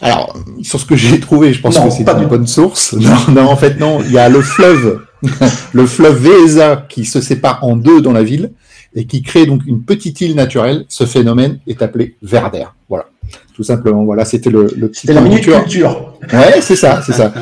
[0.00, 2.92] Alors, sur ce que j'ai trouvé, je pense que c'est une bonne source.
[2.92, 4.00] Non, non, en fait, non.
[4.04, 5.02] Il y a le fleuve
[5.72, 8.52] le fleuve Véza qui se sépare en deux dans la ville
[8.94, 10.84] et qui crée donc une petite île naturelle.
[10.88, 12.64] Ce phénomène est appelé Verder.
[12.88, 13.06] Voilà.
[13.54, 15.02] Tout simplement, voilà, c'était le, le petit.
[15.02, 16.14] C'était la minute culture.
[16.32, 17.32] Ouais, c'est ça, c'est ça.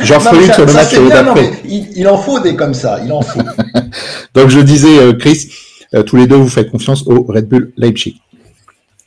[0.00, 1.52] J'en ferai une sur le match d'après.
[1.64, 3.40] Il, en faut des comme ça, il en faut.
[4.34, 5.48] donc je disais, euh, Chris,
[5.94, 8.20] euh, tous les deux, vous faites confiance au Red Bull Leipzig.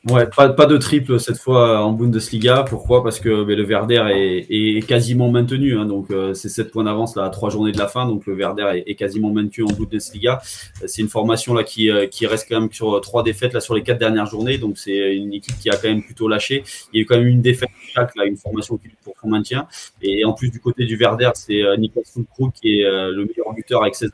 [0.10, 2.66] Ouais, pas, pas, de triple cette fois en Bundesliga.
[2.68, 3.04] Pourquoi?
[3.04, 5.78] Parce que ben, le Werder est, est, quasiment maintenu.
[5.78, 8.06] Hein, donc euh, c'est 7 points d'avance là à 3 journées de la fin.
[8.06, 10.42] Donc le Werder est, quasiment maintenu en Bundesliga.
[10.86, 13.76] C'est une formation là qui, euh, qui reste quand même sur 3 défaites là sur
[13.76, 14.58] les 4 dernières journées.
[14.58, 16.66] Donc c'est une équipe qui a quand même plutôt lâché.
[16.92, 19.30] Il y a eu quand même une défaite chaque là, une formation qui pour son
[19.30, 19.70] maintien.
[20.02, 23.54] Et en plus du côté du Werder, c'est euh, Niklas Fulkrug qui est le meilleur
[23.56, 24.12] buteur avec 16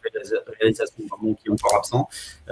[0.60, 1.04] réalisations
[1.42, 2.08] qui est encore absent.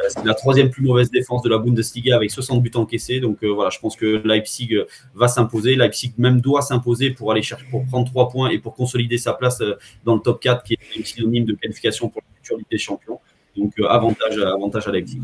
[0.10, 3.19] c'est la troisième plus mauvaise défense de la Bundesliga avec 60 buts encaissés.
[3.44, 4.86] Euh, voilà, je pense que Leipzig euh,
[5.16, 5.76] va s'imposer.
[5.76, 9.34] Leipzig même doit s'imposer pour aller chercher, pour prendre trois points et pour consolider sa
[9.34, 12.68] place euh, dans le top 4, qui est synonyme de qualification pour la future Ligue
[12.72, 13.20] des Champions.
[13.56, 15.22] Donc avantage, avantage à Leipzig.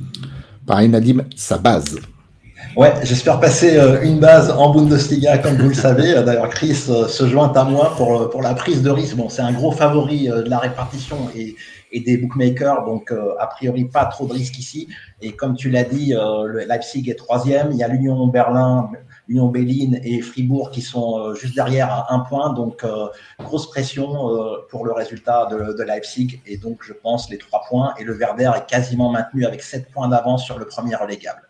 [0.66, 2.00] Pareil, Nadim, sa base.
[2.76, 6.13] Ouais, j'espère passer une base en Bundesliga, comme vous le savez.
[6.24, 9.16] D'ailleurs, Chris se joint à moi pour, pour la prise de risque.
[9.16, 11.56] Bon, c'est un gros favori de la répartition et,
[11.93, 12.84] et des bookmakers.
[12.84, 14.89] Donc, euh, a priori, pas trop de risques ici.
[15.21, 17.71] Et comme tu l'as dit, euh, le Leipzig est troisième.
[17.71, 18.89] Il y a l'Union Berlin,
[19.27, 22.51] l'Union Berlin et Fribourg qui sont euh, juste derrière un point.
[22.51, 22.86] Donc,
[23.39, 24.29] grosse pression
[24.69, 26.41] pour le résultat de, de, Leipzig.
[26.45, 27.93] Et donc, je pense les trois points.
[27.99, 31.49] Et le Werder est quasiment maintenu avec sept points d'avance sur le premier relégable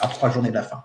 [0.00, 0.82] à trois journées de la fin.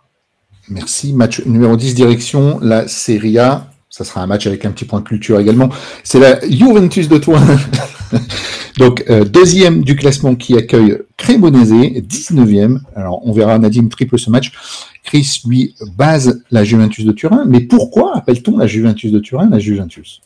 [0.69, 1.13] Merci.
[1.13, 3.67] Match numéro 10, direction la Serie A.
[3.91, 5.69] Ça sera un match avec un petit point de culture également.
[6.03, 7.41] C'est la Juventus de Toin
[8.77, 12.79] Donc, euh, deuxième du classement qui accueille Cremonese, 19e.
[12.95, 14.53] Alors, on verra Nadim triple ce match.
[15.03, 17.43] Chris, lui, base la Juventus de Turin.
[17.45, 20.21] Mais pourquoi appelle-t-on la Juventus de Turin la Juventus?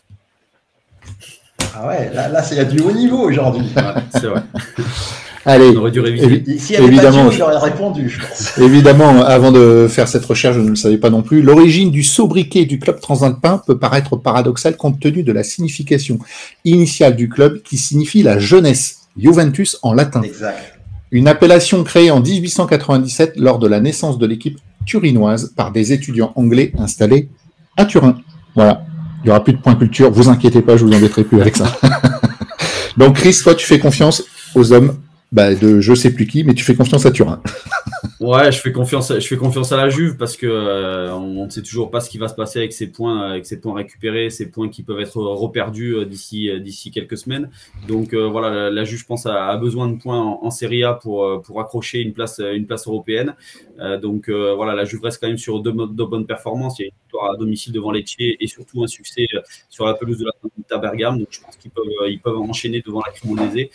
[1.74, 3.68] Ah ouais, là, là c'est du haut niveau aujourd'hui.
[4.12, 4.44] c'est vrai.
[5.48, 8.58] Allez, on aurait dû évidemment, j'aurais répondu, je pense.
[8.58, 11.44] Évidemment, avant de faire cette recherche, je ne le savais pas non plus.
[11.44, 16.18] L'origine du sobriquet du club transalpin peut paraître paradoxale compte tenu de la signification
[16.64, 20.24] initiale du club qui signifie la jeunesse, Juventus en latin.
[20.24, 20.80] Exact.
[21.12, 26.34] Une appellation créée en 1897 lors de la naissance de l'équipe turinoise par des étudiants
[26.36, 27.30] anglais installés
[27.78, 28.18] à Turin.
[28.56, 28.84] Voilà.
[29.24, 30.12] Il n'y aura plus de point culture.
[30.12, 31.66] Vous inquiétez pas, je vous embêterai plus avec ça.
[32.98, 34.24] Donc, Chris, toi, tu fais confiance
[34.56, 34.98] aux hommes
[35.36, 37.42] bah, de je sais plus qui, mais tu fais confiance à Turin.
[38.20, 41.50] ouais, je fais confiance, je fais confiance à la Juve parce que euh, on ne
[41.50, 44.30] sait toujours pas ce qui va se passer avec ces points, avec ces points récupérés,
[44.30, 47.50] ces points qui peuvent être reperdus euh, d'ici euh, d'ici quelques semaines.
[47.88, 51.60] Donc voilà, la, Juve, je pense, a, besoin de points en, Serie A pour pour
[51.60, 53.36] accrocher une place une place européenne.
[54.02, 56.80] donc voilà, la Juve reste quand même sur deux, bonnes performances.
[56.80, 59.28] Il y a une victoire à domicile devant Lecce et surtout un succès
[59.70, 60.26] sur la pelouse de
[60.70, 61.20] la Bergame.
[61.20, 63.68] Donc je pense qu'ils peuvent ils peuvent enchaîner devant la Cremonese.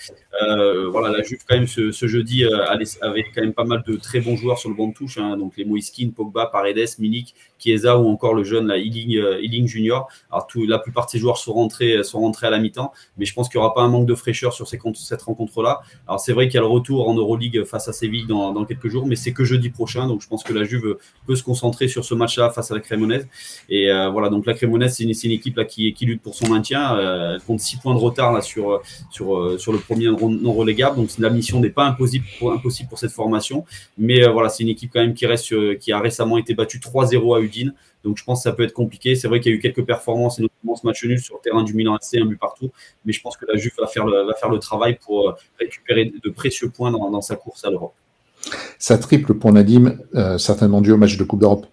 [0.90, 4.30] voilà, la Juve quand même ce, jeudi avait quand même pas mal de très bons
[4.37, 5.37] joueurs sur le banc de touche, hein.
[5.37, 10.09] donc les Moiskin, Pogba, Paredes, Milik, Chiesa ou encore le jeune la Ealing, euh, Junior.
[10.31, 13.25] Alors tout, la plupart de ces joueurs sont rentrés, sont rentrés à la mi-temps, mais
[13.25, 15.81] je pense qu'il n'y aura pas un manque de fraîcheur sur cette rencontre-là.
[16.06, 18.88] Alors c'est vrai qu'il y a le retour en Euroleague face à Séville dans, quelques
[18.88, 20.96] jours, mais c'est que jeudi prochain, donc je pense que la Juve
[21.27, 23.27] peut se concentrer sur ce match-là face à la Crémonaise.
[23.69, 26.48] Et euh, voilà, donc la Crémonaise, c'est une, une, équipe là, qui, lutte pour son
[26.48, 28.81] maintien elle compte 6 points de retard là, sur,
[29.11, 30.96] sur, sur le premier non relégable.
[30.96, 33.65] Donc la mission n'est pas impossible pour, impossible pour cette formation.
[33.98, 37.37] Mais voilà, c'est une équipe quand même qui, reste, qui a récemment été battue 3-0
[37.37, 37.75] à Udine.
[38.05, 39.15] Donc je pense que ça peut être compliqué.
[39.15, 41.40] C'est vrai qu'il y a eu quelques performances, et notamment ce match nul sur le
[41.42, 42.71] terrain du Milan AC, un but partout.
[43.05, 46.13] Mais je pense que la Juve va faire le, va faire le travail pour récupérer
[46.23, 47.94] de précieux points dans, dans sa course à l'Europe.
[48.79, 51.67] Ça triple pour Nadim, euh, certainement dû au match de Coupe d'Europe.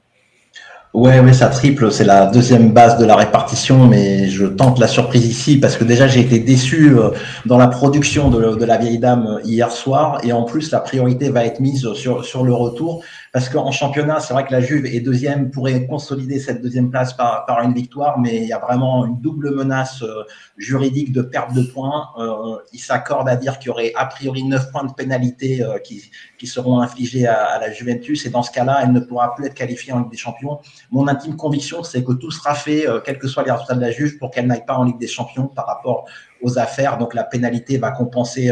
[0.94, 1.92] Ouais, ouais, ça triple.
[1.92, 5.84] C'est la deuxième base de la répartition, mais je tente la surprise ici parce que
[5.84, 7.12] déjà j'ai été déçu euh,
[7.46, 11.30] dans la production de, la vieille dame euh, hier soir et en plus la priorité
[11.30, 13.04] va être mise sur, sur le retour
[13.34, 17.14] parce qu'en championnat, c'est vrai que la Juve est deuxième, pourrait consolider cette deuxième place
[17.14, 20.24] par, une victoire, mais il y a vraiment une double menace euh,
[20.58, 22.10] juridique de perte de points.
[22.18, 25.78] Euh, il s'accorde à dire qu'il y aurait a priori neuf points de pénalité euh,
[25.80, 29.54] qui, seront infligés à, la Juventus, et dans ce cas-là, elle ne pourra plus être
[29.54, 30.60] qualifiée en Ligue des Champions.
[30.92, 33.92] Mon intime conviction, c'est que tout sera fait, quels que soient les résultats de la
[33.92, 36.06] Juve, pour qu'elle n'aille pas en Ligue des Champions par rapport
[36.42, 36.98] aux affaires.
[36.98, 38.52] Donc la pénalité va compenser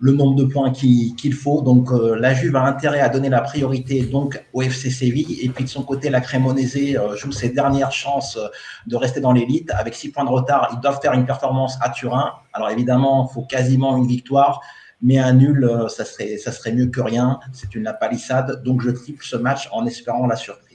[0.00, 1.60] le nombre de points qu'il faut.
[1.60, 5.38] Donc euh, la Juve a intérêt à donner la priorité donc au FC Séville.
[5.42, 8.48] Et puis de son côté, la Cremonese euh, joue ses dernières chances euh,
[8.86, 9.70] de rester dans l'élite.
[9.72, 12.32] Avec six points de retard, ils doivent faire une performance à Turin.
[12.52, 14.60] Alors évidemment, il faut quasiment une victoire.
[15.00, 17.38] Mais un nul, ça serait, ça serait mieux que rien.
[17.52, 18.64] C'est une palissade.
[18.64, 20.67] Donc je triple ce match en espérant la surprise.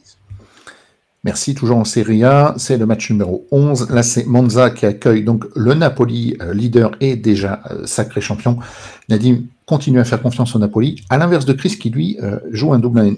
[1.25, 3.91] Merci, toujours en Serie A, c'est le match numéro 11.
[3.91, 8.59] Là, c'est Monza qui accueille donc le Napoli, euh, leader et déjà euh, sacré champion.
[9.07, 12.73] Nadim continue à faire confiance au Napoli, à l'inverse de Chris qui lui euh, joue
[12.73, 13.15] un double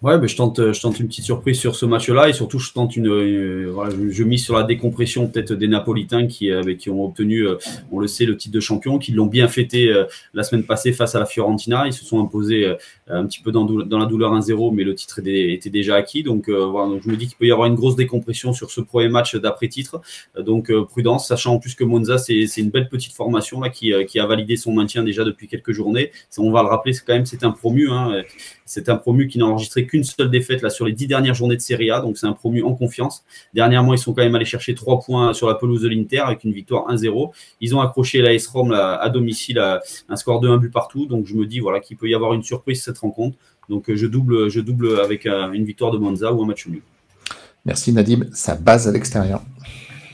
[0.00, 2.72] Ouais, mais je tente, je tente une petite surprise sur ce match-là et surtout je
[2.72, 6.52] tente une, voilà, je, mise sur la décompression peut-être des Napolitains qui,
[6.88, 7.46] ont obtenu,
[7.90, 9.90] on le sait, le titre de champion, qui l'ont bien fêté
[10.34, 11.86] la semaine passée face à la Fiorentina.
[11.86, 12.70] Ils se sont imposés
[13.08, 16.22] un petit peu dans, la douleur 1-0, mais le titre était déjà acquis.
[16.22, 18.80] Donc, voilà, donc je me dis qu'il peut y avoir une grosse décompression sur ce
[18.80, 20.00] premier match d'après-titre.
[20.38, 24.18] Donc prudence, sachant en plus que Monza, c'est une belle petite formation là qui, qui
[24.18, 26.12] a validé son maintien déjà depuis quelques journées.
[26.38, 27.90] On va le rappeler, c'est quand même c'est un promu.
[27.90, 28.22] Hein,
[28.66, 31.56] c'est un promu qui n'a enregistré qu'une seule défaite là sur les dix dernières journées
[31.56, 33.24] de Serie A, donc c'est un promu en confiance.
[33.52, 36.44] Dernièrement, ils sont quand même allés chercher trois points sur la pelouse de l'Inter avec
[36.44, 37.30] une victoire 1-0.
[37.60, 41.26] Ils ont accroché la S-Rom à domicile à un score de 1 but partout, donc
[41.26, 43.36] je me dis voilà qu'il peut y avoir une surprise cette rencontre.
[43.68, 46.82] Donc je double, je double avec euh, une victoire de Monza ou un match nul.
[47.64, 49.42] Merci Nadim, sa base à l'extérieur.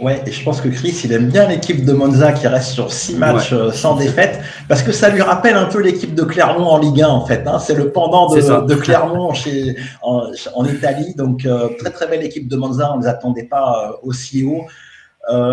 [0.00, 2.90] Ouais, et je pense que Chris, il aime bien l'équipe de Monza qui reste sur
[2.90, 6.68] six matchs euh, sans défaite, parce que ça lui rappelle un peu l'équipe de Clermont
[6.68, 7.46] en Ligue 1, en fait.
[7.46, 7.58] Hein.
[7.58, 11.14] C'est le pendant de, de Clermont chez, en, en Italie.
[11.16, 12.92] Donc, euh, très, très belle équipe de Monza.
[12.94, 14.64] On ne les attendait pas euh, aussi haut.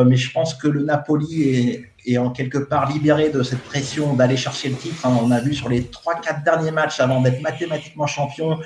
[0.05, 4.13] mais je pense que le Napoli est, est, en quelque part libéré de cette pression
[4.13, 5.05] d'aller chercher le titre.
[5.05, 5.17] Hein.
[5.21, 8.57] On a vu sur les trois, quatre derniers matchs avant d'être mathématiquement champion,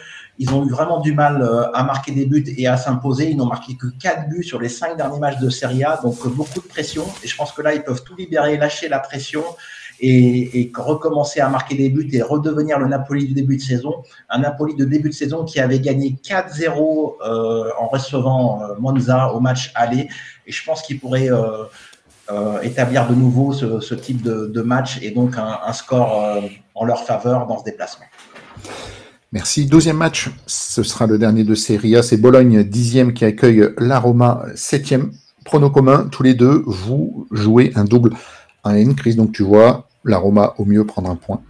[0.41, 3.29] ils ont eu vraiment du mal euh, à marquer des buts et à s'imposer.
[3.29, 6.15] Ils n'ont marqué que 4 buts sur les 5 derniers matchs de Serie A, donc
[6.25, 7.05] euh, beaucoup de pression.
[7.23, 9.43] Et je pense que là, ils peuvent tout libérer, lâcher la pression
[9.99, 14.01] et, recommencer à marquer des buts et redevenir le Napoli du début de saison.
[14.29, 19.39] Un Napoli de début de saison qui avait gagné 4-0 euh, en recevant Monza au
[19.39, 20.09] match aller.
[20.47, 21.29] Et je pense qu'il pourrait
[22.63, 26.41] établir de nouveau ce, type de, match et donc un score
[26.75, 28.05] en leur faveur dans ce déplacement.
[29.33, 29.65] Merci.
[29.65, 32.03] Deuxième match, ce sera le dernier de Serie A.
[32.03, 35.11] C'est Bologne, dixième, qui accueille la Roma, septième.
[35.45, 38.11] Prono commun, tous les deux, vous jouez un double
[38.63, 38.93] à N.
[38.93, 41.41] Chris, donc tu vois la Roma au mieux prendre un point.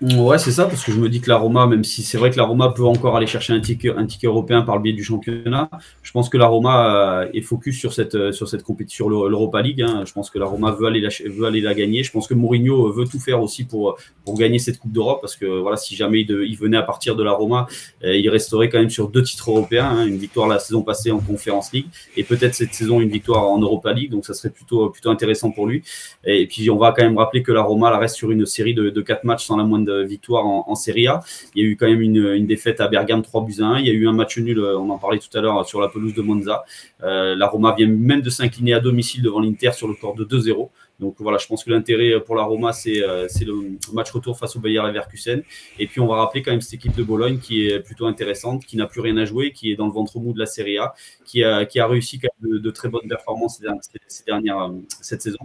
[0.00, 2.30] Ouais, c'est ça, parce que je me dis que la Roma, même si c'est vrai
[2.30, 4.92] que la Roma peut encore aller chercher un ticket, un ticket européen par le biais
[4.92, 5.68] du championnat,
[6.04, 9.28] je pense que la Roma euh, est focus sur cette, euh, sur cette compétition, sur
[9.28, 9.82] l'Europa League.
[9.82, 10.04] Hein.
[10.06, 12.04] Je pense que la Roma veut aller, la, veut aller la gagner.
[12.04, 15.34] Je pense que Mourinho veut tout faire aussi pour, pour gagner cette Coupe d'Europe, parce
[15.34, 17.66] que voilà, si jamais il, venait à partir de la Roma,
[18.04, 20.06] euh, il resterait quand même sur deux titres européens, hein.
[20.06, 21.86] une victoire la saison passée en Conférence League,
[22.16, 25.50] et peut-être cette saison une victoire en Europa League, donc ça serait plutôt, plutôt intéressant
[25.50, 25.82] pour lui.
[26.24, 28.74] Et, puis on va quand même rappeler que la Roma la reste sur une série
[28.74, 31.20] de, de quatre matchs sans la moindre victoire en, Serie A.
[31.54, 33.78] Il y a eu quand même une, défaite à Bergame 3 buts à 1.
[33.80, 35.80] Il y a eu un match nul, euh, on en parlait tout à l'heure, sur
[35.80, 36.64] la pelouse de Monza.
[37.02, 40.24] Euh, la Roma vient même de s'incliner à domicile devant l'Inter sur le score de
[40.24, 40.70] 2-0.
[41.00, 44.56] Donc voilà, je pense que l'intérêt pour la Roma, c'est euh, le match retour face
[44.56, 45.42] au Bayer Leverkusen.
[45.78, 48.64] Et puis on va rappeler quand même cette équipe de Bologne qui est plutôt intéressante,
[48.64, 50.78] qui n'a plus rien à jouer, qui est dans le ventre mou de la Serie
[50.78, 53.60] A, qui a, réussi quand même de, très bonnes performances
[54.08, 55.38] ces dernières, cette saison.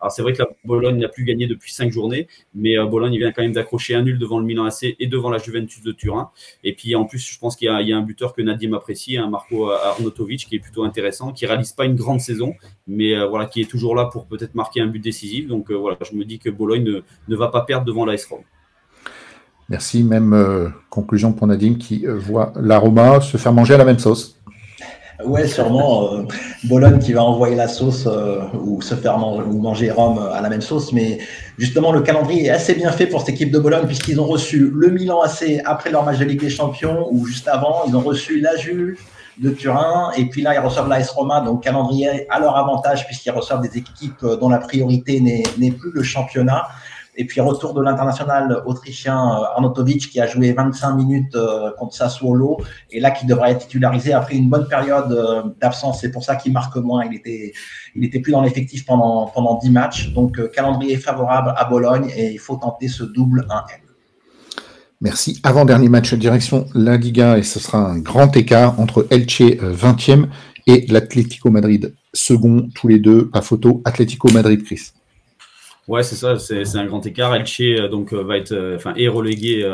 [0.00, 3.16] Alors c'est vrai que la Bologne n'a plus gagné depuis cinq journées, mais euh, Bologne
[3.16, 5.92] vient quand même d'accrocher un nul devant le Milan AC et devant la Juventus de
[5.92, 6.30] Turin.
[6.62, 9.30] Et puis en plus, je pense qu'il y, a un buteur que Nadim apprécie, un
[9.30, 12.54] Marco Arnautovic, qui est plutôt intéressant, qui réalise pas une grande saison,
[12.86, 15.46] mais euh, voilà, qui est toujours là pour peut-être marquer un but décisif.
[15.48, 18.42] Donc euh, voilà, je me dis que Bologne ne, va pas perdre devant l'AS Rome.
[19.70, 20.04] Merci.
[20.04, 24.38] Même conclusion pour Nadim qui voit la Roma se faire manger à la même sauce.
[25.22, 26.12] Ouais, sûrement.
[26.12, 26.22] Euh,
[26.64, 30.48] Bologne qui va envoyer la sauce euh, ou se faire ou manger Rome à la
[30.48, 30.92] même sauce.
[30.92, 31.18] Mais
[31.56, 34.70] justement, le calendrier est assez bien fait pour cette équipe de Bologne puisqu'ils ont reçu
[34.74, 37.84] le Milan AC après leur match de Ligue des Champions ou juste avant.
[37.86, 38.98] Ils ont reçu la Juve
[39.38, 41.40] de Turin et puis là, ils reçoivent l'AS Roma.
[41.40, 46.02] Donc, calendrier à leur avantage puisqu'ils reçoivent des équipes dont la priorité n'est plus le
[46.02, 46.66] championnat.
[47.16, 51.94] Et puis retour de l'international autrichien euh, Arnautovic qui a joué 25 minutes euh, contre
[51.94, 52.58] Sassuolo
[52.90, 56.00] et là qui devrait être titularisé après une bonne période euh, d'absence.
[56.00, 57.04] C'est pour ça qu'il marque moins.
[57.04, 57.52] Il était,
[57.94, 60.12] il était plus dans l'effectif pendant, pendant 10 matchs.
[60.12, 63.80] Donc calendrier favorable à Bologne et il faut tenter ce double 1 m
[65.00, 65.40] Merci.
[65.42, 70.28] Avant-dernier match direction la Liga et ce sera un grand écart entre Elche 20e
[70.66, 74.92] et l'Atlético Madrid second, tous les deux, pas photo, Atlético Madrid, Chris.
[75.86, 77.34] Ouais, c'est ça, c'est un grand écart.
[77.34, 79.66] Elche euh, donc euh, va être, euh, enfin, est relégué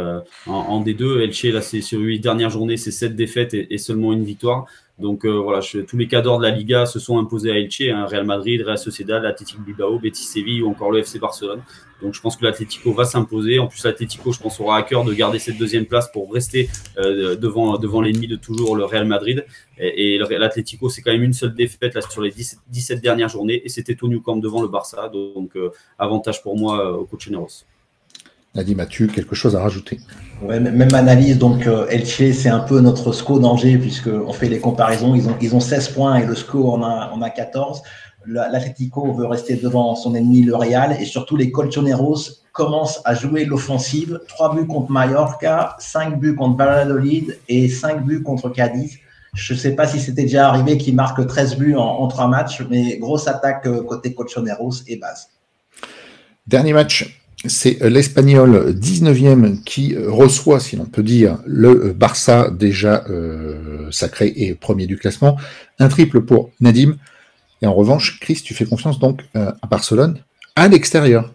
[0.46, 1.20] en, en, D2.
[1.20, 4.66] Elche là, c'est sur huit dernières journées, c'est sept défaites et, et, seulement une victoire.
[4.98, 8.04] Donc voilà, je, tous les cadres de la Liga se sont imposés à Elche, hein,
[8.06, 11.62] Real Madrid, Real Sociedad, Athletic Bilbao, Betis Séville ou encore le FC Barcelone.
[12.02, 13.58] Donc je pense que l'Atlético va s'imposer.
[13.58, 16.68] En plus, l'Atlético, je pense, aura à cœur de garder cette deuxième place pour rester
[16.98, 19.44] euh, devant, devant l'ennemi de toujours, le Real Madrid.
[19.78, 23.62] Et, et l'Atlético, c'est quand même une seule défaite là, sur les 17, dernières journées.
[23.64, 25.08] Et c'était au New Camp devant le Barça.
[25.08, 27.64] Donc euh, avantage pour moi euh, au coach Neros.
[28.54, 30.00] Nadi Mathieu, quelque chose à rajouter?
[30.42, 35.14] Ouais, Même analyse, donc Elche, c'est un peu notre SCO d'Angers, puisqu'on fait les comparaisons.
[35.14, 37.80] Ils ont, ils ont 16 points et le SCO en a, en a 14
[38.26, 43.44] l'Atlético veut rester devant son ennemi, le Real, et surtout les Colchoneros commencent à jouer
[43.44, 44.20] l'offensive.
[44.28, 48.98] Trois buts contre Mallorca, cinq buts contre Valladolid et cinq buts contre Cadiz.
[49.34, 52.62] Je ne sais pas si c'était déjà arrivé qu'ils marquent 13 buts en, trois matchs,
[52.68, 55.28] mais grosse attaque euh, côté Colchoneros et base.
[56.48, 63.88] Dernier match, c'est l'Espagnol 19e qui reçoit, si l'on peut dire, le Barça déjà euh,
[63.92, 65.36] sacré et premier du classement.
[65.78, 66.96] Un triple pour Nadim.
[67.62, 70.18] Et en revanche, Chris, tu fais confiance donc euh, à Barcelone
[70.56, 71.30] à l'extérieur.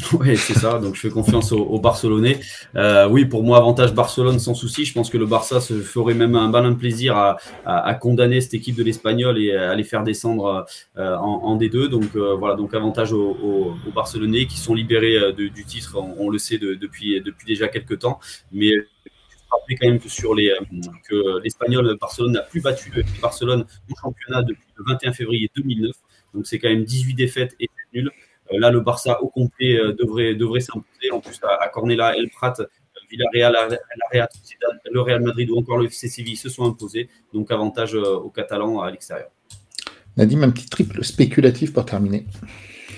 [0.12, 0.80] Oui, c'est ça.
[0.80, 2.40] Donc, je fais confiance aux, Barcelonais.
[2.74, 4.84] Euh, oui, pour moi, avantage Barcelone sans souci.
[4.84, 8.74] Je pense que le Barça se ferait même un malin plaisir à, condamner cette équipe
[8.74, 10.66] de l'Espagnol et à les faire descendre
[10.98, 11.86] euh, en, D2.
[11.86, 17.20] Donc, voilà, donc avantage aux, Barcelonais qui sont libérés du titre, on, le sait depuis,
[17.20, 18.18] depuis déjà quelques temps.
[18.50, 18.72] Mais
[19.54, 20.60] rappeler quand même que sur les euh,
[21.08, 25.92] que l'Espagnol Barcelone n'a plus battu Barcelone au championnat depuis le 21 février 2009.
[26.34, 28.10] Donc c'est quand même 18 défaites et nul.
[28.52, 31.10] Euh, là, le Barça au complet euh, devrait, devrait s'imposer.
[31.12, 32.54] En plus, à, Cornella, El Prat,
[33.10, 33.78] Villarreal,
[34.90, 37.08] le Real Madrid ou encore le FC Séville se sont imposés.
[37.32, 39.28] Donc avantage aux Catalans à l'extérieur.
[40.16, 42.26] Nadim, un petit triple spéculatif pour terminer.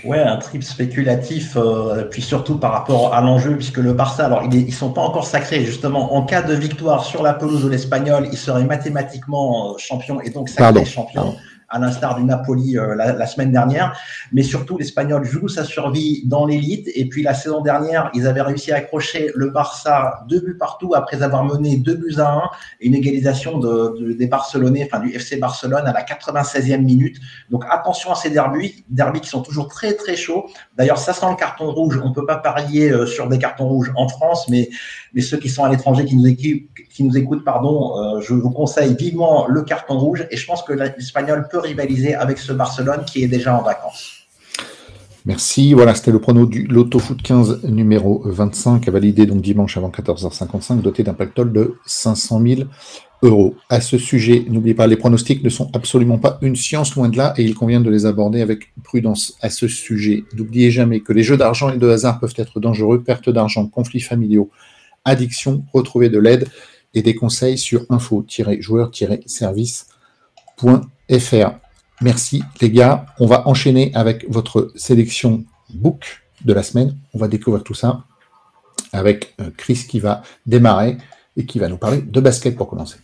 [0.05, 4.43] Ouais, un trip spéculatif, euh, puis surtout par rapport à l'enjeu, puisque le Barça, alors
[4.45, 7.69] ils ne sont pas encore sacrés, justement, en cas de victoire sur la pelouse de
[7.69, 11.37] l'Espagnol, ils seraient mathématiquement euh, champions et donc sacrés champions
[11.69, 13.99] à l'instar du Napoli euh, la, semaine dernière.
[14.33, 16.89] Mais surtout, l'Espagnol joue sa survie dans l'élite.
[16.95, 20.95] Et puis la saison dernière, ils avaient réussi à accrocher le Barça deux buts partout
[20.95, 22.43] après avoir mené deux buts à un
[22.81, 27.17] et une égalisation de, des Barcelonais, enfin du FC Barcelone à la 96e minute.
[27.51, 30.47] Donc attention à ces derbys, derbys qui sont toujours très très chauds.
[30.77, 32.01] D'ailleurs, ça sent le carton rouge.
[32.03, 34.69] On peut pas parier euh, sur des cartons rouges en France, mais,
[35.15, 38.35] mais ceux qui sont à l'étranger qui nous équipent, qui nous écoutent, pardon, euh, je
[38.35, 40.27] vous conseille vivement le carton rouge.
[40.31, 44.17] Et je pense que l'Espagnol peut rivaliser avec ce Barcelone qui est déjà en vacances.
[45.27, 45.75] Merci.
[45.75, 49.91] Voilà, c'était le prono du Loto Foot 15 numéro 25 à valider donc dimanche avant
[49.91, 52.61] 14h55, doté d'un pactole de 500 000
[53.23, 53.57] euros.
[53.69, 57.17] À ce sujet, n'oubliez pas, les pronostics ne sont absolument pas une science loin de
[57.17, 59.37] là et il convient de les aborder avec prudence.
[59.41, 63.03] À ce sujet, n'oubliez jamais que les jeux d'argent et de hasard peuvent être dangereux,
[63.03, 64.49] perte d'argent, conflits familiaux,
[65.05, 66.47] addiction, retrouver de l'aide
[66.95, 67.85] et des conseils sur
[71.11, 71.59] info-joueur-service.fr.
[72.03, 73.07] Merci les gars.
[73.19, 76.97] On va enchaîner avec votre sélection book de la semaine.
[77.15, 78.05] On va découvrir tout ça
[78.93, 80.99] avec euh, Chris qui va démarrer
[81.37, 82.97] et qui va nous parler de basket pour commencer.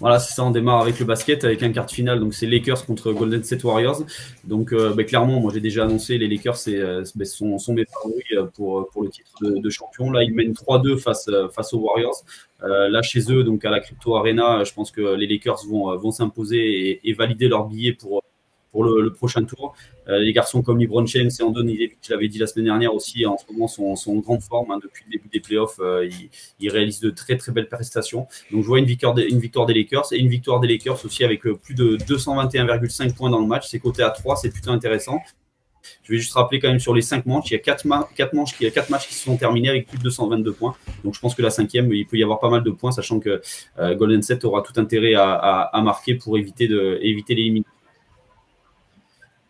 [0.00, 2.84] Voilà, c'est ça, on démarre avec le basket, avec un quart final, donc c'est Lakers
[2.84, 4.02] contre Golden State Warriors.
[4.44, 7.84] Donc euh, bah, clairement, moi j'ai déjà annoncé, les Lakers c'est, euh, sont, sont, mes
[7.84, 10.10] favoris euh, pour, pour le titre de, champion.
[10.10, 12.24] Là, ils mènent 3-2 face, face aux Warriors.
[12.60, 16.10] là, chez eux, donc à la Crypto Arena, je pense que les Lakers vont, vont
[16.10, 18.23] s'imposer et, et, valider leur billet pour,
[18.74, 19.76] pour le, prochain tour.
[20.08, 23.24] Euh, les garçons comme LeBron James et Andon je l'avais dit la semaine dernière aussi,
[23.24, 24.72] en ce moment sont, en grande forme.
[24.72, 26.10] Hein, depuis le début des playoffs, euh,
[26.58, 28.26] ils, réalisent de très très belles prestations.
[28.50, 31.54] Donc je vois une victoire, des, Lakers et une victoire des Lakers aussi avec euh,
[31.54, 33.68] plus de 221,5 points dans le match.
[33.68, 35.20] C'est coté à 3, c'est plutôt intéressant.
[36.02, 38.54] Je vais juste rappeler quand même sur les cinq manches, il y a quatre, manches,
[38.58, 40.74] il y a quatre matchs qui se sont terminés avec plus de 222 points.
[41.04, 43.20] Donc je pense que la cinquième, il peut y avoir pas mal de points, sachant
[43.20, 43.40] que
[43.78, 47.34] Golden Set aura tout intérêt à, marquer pour éviter, de, éviter.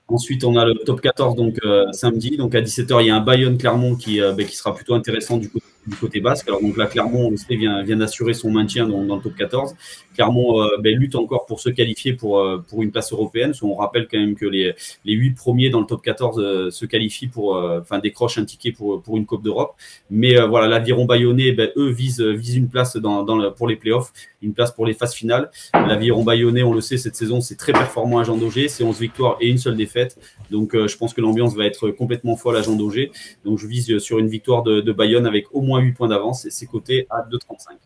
[0.09, 1.59] Ensuite, on a le top 14 donc
[1.93, 2.37] samedi.
[2.37, 5.39] Donc à 17h, il y a un Bayonne Clermont qui, ben, qui sera plutôt intéressant
[5.39, 6.49] du coup du côté basque.
[6.49, 9.75] Alors donc là, Clermont, on sait, vient, vient d'assurer son maintien dans, le top 14.
[10.15, 13.53] Clermont euh, ben, lutte encore pour se qualifier pour, euh, pour une place européenne.
[13.63, 14.75] On rappelle quand même que les,
[15.05, 18.73] les 8 premiers dans le top 14 euh, se qualifient pour, enfin décrochent un ticket
[18.73, 19.75] pour, pour une Coupe d'Europe.
[20.11, 24.13] Mais voilà, l'aviron bayonnais, ben, eux visent, visent une place dans, dans pour les playoffs,
[24.43, 25.51] une place pour les phases finales.
[25.73, 28.69] L'aviron bayonnais, on le sait, cette saison, c'est très performant à Jean Daugé.
[28.69, 30.19] C'est 11 victoires et une seule défaite.
[30.51, 33.11] Donc je pense que l'ambiance va être complètement folle à Jean Daugé.
[33.45, 36.45] Donc je vise sur une victoire de, de Bayonne avec au moins 8 points d'avance
[36.45, 37.77] et c'est coté à 2,35.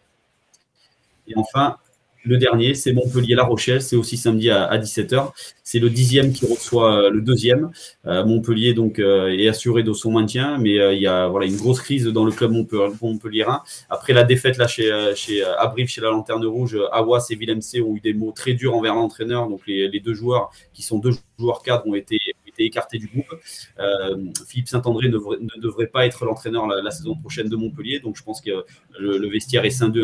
[1.28, 1.76] Et enfin,
[2.24, 3.80] le dernier, c'est Montpellier-La Rochelle.
[3.80, 5.30] C'est aussi samedi à, 17h.
[5.62, 7.70] C'est le dixième qui reçoit euh, le deuxième.
[8.06, 11.56] Euh, Montpellier donc euh, est assuré de son maintien, mais il y a voilà une
[11.56, 12.52] grosse crise dans le club
[13.00, 13.62] montpellierin.
[13.88, 17.96] Après la défaite là chez, chez Abrive, chez la Lanterne Rouge, Awas et Villemc ont
[17.96, 19.48] eu des mots très durs envers l'entraîneur.
[19.48, 22.18] Donc les, les, deux joueurs qui sont deux joueurs cadres ont été
[22.64, 23.34] écarté du groupe.
[23.78, 25.18] Euh, Philippe Saint-André ne,
[25.60, 28.00] devrait pas être l'entraîneur la, saison prochaine de Montpellier.
[28.00, 28.64] Donc je pense que
[28.98, 30.02] le, vestiaire est scindé,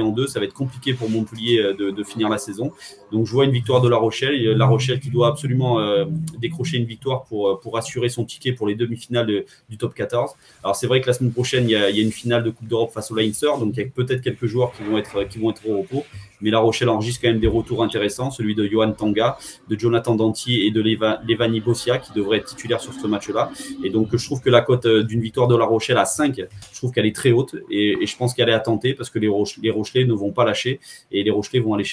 [0.00, 0.26] en deux.
[0.26, 2.72] Ça va être compliqué pour Montpellier euh, de, finir la saison.
[3.12, 4.34] Donc je vois une victoire de La Rochelle.
[4.56, 6.04] La Rochelle qui doit absolument euh,
[6.38, 10.32] décrocher une victoire pour, pour assurer son ticket pour les demi-finales du top 14.
[10.62, 12.90] Alors c'est vrai que la semaine prochaine, il y a, une finale de Coupe d'Europe
[12.92, 13.50] face au Leinster.
[13.58, 16.04] Donc il y a peut-être quelques joueurs qui vont être, qui vont être au repos
[16.40, 20.14] mais La Rochelle enregistre quand même des retours intéressants, celui de Johan Tanga, de Jonathan
[20.14, 23.50] Danti et de Levani Bossia, qui devrait être titulaire sur ce match-là.
[23.82, 26.36] Et donc, je trouve que la cote euh, d'une victoire de La Rochelle à 5,
[26.72, 29.18] je trouve qu'elle est très haute, et, je pense qu'elle est à tenter, parce que
[29.18, 29.30] les,
[29.62, 30.80] les Rochelais ne vont pas lâcher,
[31.10, 31.84] et les Rochelais vont aller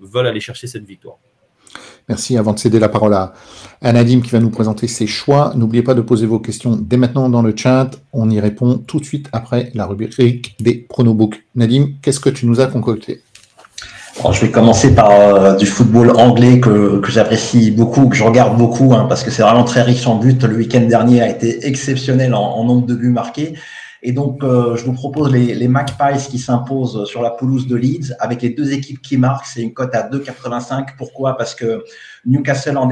[0.00, 1.18] veulent aller chercher cette victoire.
[2.08, 2.36] Merci.
[2.36, 3.34] Avant de céder la parole à,
[3.82, 7.28] Nadim qui va nous présenter ses choix, n'oubliez pas de poser vos questions dès maintenant
[7.28, 7.90] dans le chat.
[8.12, 11.44] On y répond tout de suite après la rubrique des pronobooks.
[11.54, 13.22] Nadim, qu'est-ce que tu nous as concocté?
[14.32, 18.92] Je vais commencer par euh, du football anglais que, j'apprécie beaucoup, que je regarde beaucoup,
[18.94, 20.38] hein, parce que c'est vraiment très riche en buts.
[20.42, 23.54] Le week-end dernier a été exceptionnel en, nombre de buts marqués.
[24.02, 27.76] Et donc, euh, je vous propose les, les Magpies qui s'imposent sur la pelouse de
[27.76, 29.46] Leeds avec les deux équipes qui marquent.
[29.46, 30.96] C'est une cote à 2,85.
[30.96, 31.36] Pourquoi?
[31.36, 31.84] Parce que
[32.26, 32.88] Newcastle en,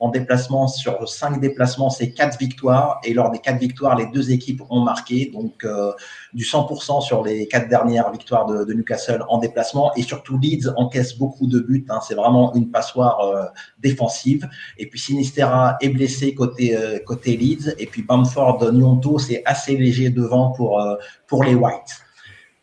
[0.00, 3.00] en déplacement, sur cinq déplacements, c'est quatre victoires.
[3.04, 5.30] Et lors des quatre victoires, les deux équipes ont marqué.
[5.32, 5.92] Donc, euh,
[6.32, 9.94] du 100% sur les quatre dernières victoires de, Newcastle en déplacement.
[9.96, 11.86] Et surtout, Leeds encaisse beaucoup de buts.
[11.88, 12.00] Hein.
[12.06, 13.44] C'est vraiment une passoire euh,
[13.78, 14.48] défensive.
[14.78, 17.74] Et puis, Sinistera est blessé côté, euh, côté Leeds.
[17.78, 20.82] Et puis, Bamford, Nyonto, c'est assez léger devant pour,
[21.26, 22.02] pour les Whites.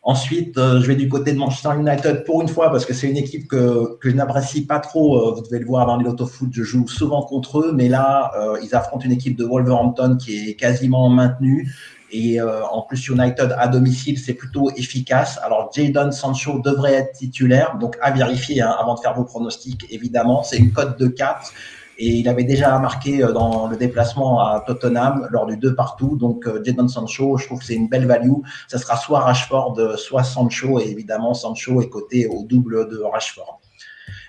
[0.01, 3.09] Ensuite, euh, je vais du côté de Manchester United pour une fois parce que c'est
[3.09, 5.17] une équipe que, que je n'apprécie pas trop.
[5.17, 8.31] Euh, vous devez le voir dans les foot, je joue souvent contre eux, mais là,
[8.39, 11.69] euh, ils affrontent une équipe de Wolverhampton qui est quasiment maintenue.
[12.11, 15.39] Et en plus, United à domicile, c'est plutôt efficace.
[15.43, 19.85] Alors, Jadon Sancho devrait être titulaire, donc à vérifier hein, avant de faire vos pronostics,
[19.91, 20.41] évidemment.
[20.41, 21.53] C'est une cote de 4.
[22.01, 26.15] Et il avait déjà marqué euh, dans le déplacement à Tottenham lors du 2 partout.
[26.17, 28.39] Donc, euh, Jadon Sancho, je trouve que c'est une belle value.
[28.67, 30.79] Ça sera soit Rashford, soit Sancho.
[30.79, 33.58] Et évidemment, Sancho est coté au double de Rashford.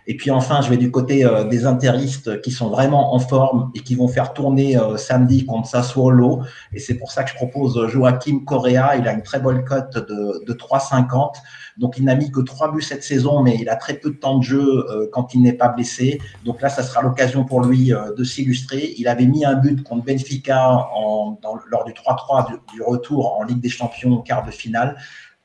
[0.06, 3.70] Et puis enfin, je vais du côté euh, des interistes qui sont vraiment en forme
[3.74, 6.42] et qui vont faire tourner euh, samedi contre Sassuolo.
[6.72, 8.96] Et c'est pour ça que je propose Joachim Correa.
[8.96, 11.34] Il a une très bonne cote de, de 3,50.
[11.76, 14.16] Donc il n'a mis que trois buts cette saison, mais il a très peu de
[14.16, 16.20] temps de jeu euh, quand il n'est pas blessé.
[16.44, 18.94] Donc là, ça sera l'occasion pour lui de s'illustrer.
[18.98, 21.38] Il avait mis un but contre Benfica en,
[21.68, 24.96] lors du 3-3 du, du, retour en Ligue des Champions quart de finale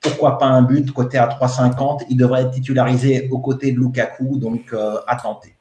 [0.05, 4.37] pourquoi pas un but côté à 3,50 Il devrait être titularisé aux côtés de Lukaku,
[4.37, 5.55] donc euh, à tenter.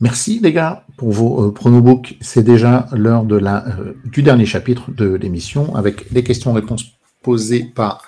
[0.00, 2.16] Merci les gars pour vos euh, pronobooks.
[2.20, 6.84] C'est déjà l'heure de la, euh, du dernier chapitre de l'émission avec les questions-réponses
[7.22, 8.02] posées par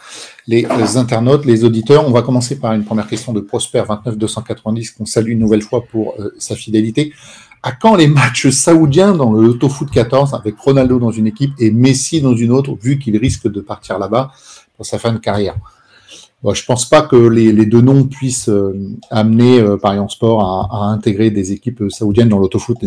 [0.46, 0.66] les
[0.96, 2.06] internautes, les auditeurs.
[2.06, 5.84] On va commencer par une première question de Prosper 29290 qu'on salue une nouvelle fois
[5.84, 7.12] pour sa fidélité.
[7.62, 11.52] À quand les matchs saoudiens dans le Lotto Foot 14 avec Ronaldo dans une équipe
[11.58, 14.30] et Messi dans une autre, vu qu'il risque de partir là-bas
[14.76, 15.56] pour sa fin de carrière?
[16.44, 18.72] Je je pense pas que les, deux noms puissent euh,
[19.10, 22.78] amener euh, Parion Sport à, intégrer des équipes saoudiennes dans l'autofoot.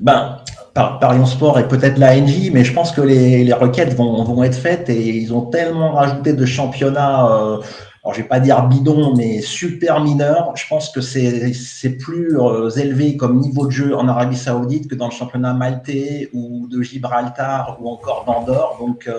[0.00, 0.36] Ben,
[0.74, 4.90] Parion Sport et peut-être la NJ, mais je pense que les, requêtes vont, être faites
[4.90, 7.26] et ils ont tellement rajouté de championnats.
[7.32, 7.58] Euh,
[8.04, 10.52] alors je vais pas dire bidon, mais super mineur.
[10.56, 14.94] Je pense que c'est plus euh, élevé comme niveau de jeu en Arabie Saoudite que
[14.94, 18.76] dans le championnat maltais ou de Gibraltar ou encore d'Andorre.
[18.78, 19.16] Donc, euh,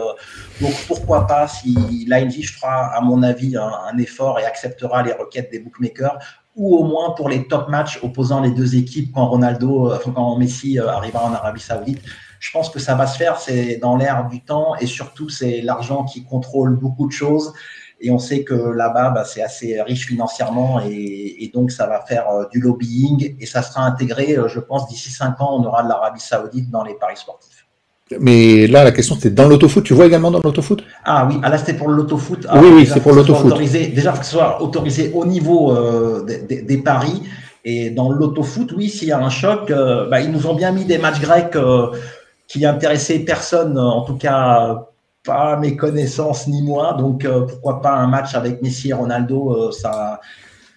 [0.62, 5.50] donc pourquoi pas si l'ANJ fera, à mon avis, un, effort et acceptera les requêtes
[5.52, 6.20] des bookmakers.
[6.56, 10.78] ou au moins pour les top matchs opposant les deux équipes quand Ronaldo, quand Messi
[10.78, 12.04] arrivera en Arabie Saoudite.
[12.40, 15.62] Je pense que ça va se faire, c'est dans l'air du temps et surtout c'est
[15.62, 17.52] l'argent qui contrôle beaucoup de choses.
[18.06, 22.30] Et on sait que là-bas, bah, c'est assez riche financièrement et, donc ça va faire
[22.30, 25.82] euh, du lobbying et ça sera intégré, euh, je pense, d'ici cinq ans, on aura
[25.82, 27.66] de l'Arabie Saoudite dans les paris sportifs.
[28.20, 29.84] Mais là, la question, c'était dans l'autofoot.
[29.84, 30.84] Tu vois également dans l'autofoot?
[31.04, 32.46] Ah oui, ah, là, c'était pour l'autofoot.
[32.54, 33.58] oui, oui, c'est pour l'autofoot.
[33.58, 37.24] Déjà, que ce soit autorisé au niveau euh, des, paris.
[37.64, 40.86] Et dans l'autofoot, oui, s'il y a un choc, bah, ils nous ont bien mis
[40.86, 41.58] des matchs grecs
[42.48, 44.90] qui intéressaient personne, en tout cas
[45.26, 46.94] pas mes connaissances ni moi.
[46.94, 50.22] Donc, euh, pourquoi pas un match avec Messi et Ronaldo euh, ça,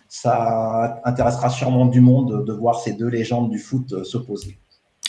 [0.08, 4.58] ça intéressera sûrement du monde de voir ces deux légendes du foot euh, s'opposer.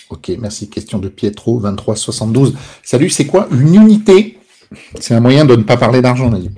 [0.09, 0.69] Ok, merci.
[0.69, 2.55] Question de Pietro, 2372.
[2.83, 4.39] Salut, c'est quoi une unité?
[4.99, 6.53] C'est un moyen de ne pas parler d'argent, Nadine.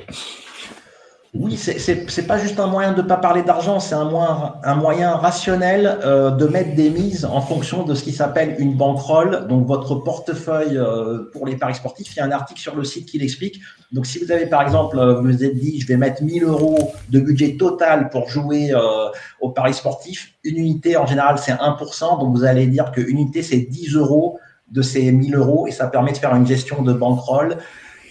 [1.33, 5.97] Oui, c'est pas juste un moyen de ne pas parler d'argent, c'est un moyen, rationnel
[6.03, 9.95] euh, de mettre des mises en fonction de ce qui s'appelle une bankroll, donc votre
[9.95, 12.13] portefeuille euh, pour les paris sportifs.
[12.13, 13.61] Il y a un article sur le site qui l'explique.
[13.93, 16.43] Donc, si vous avez par exemple, euh, vous vous êtes dit, je vais mettre 1000
[16.43, 18.73] euros de budget total pour jouer
[19.39, 23.41] au paris sportif, une unité en général c'est 1%, donc vous allez dire qu'une unité
[23.41, 24.37] c'est 10 euros
[24.69, 27.57] de ces 1000 euros et ça permet de faire une gestion de bankroll.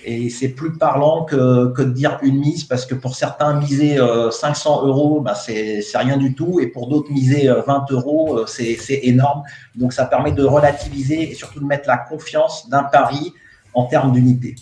[0.05, 3.99] Et c'est plus parlant que, de dire une mise, parce que pour certains, miser
[4.31, 6.61] 500 euh, euros, bah, c'est rien du tout.
[6.61, 9.43] Et pour d'autres, miser 20 euh, euros, euh, c'est énorme.
[9.75, 13.33] Donc ça permet de relativiser et surtout de mettre la confiance d'un pari
[13.75, 14.55] en termes d'unité.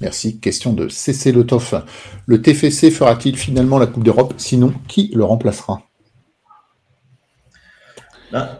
[0.00, 0.38] Merci.
[0.38, 1.74] Question de CC Le Toff.
[2.26, 4.34] Le TFC fera-t-il finalement la Coupe d'Europe?
[4.36, 5.82] Sinon, qui le remplacera?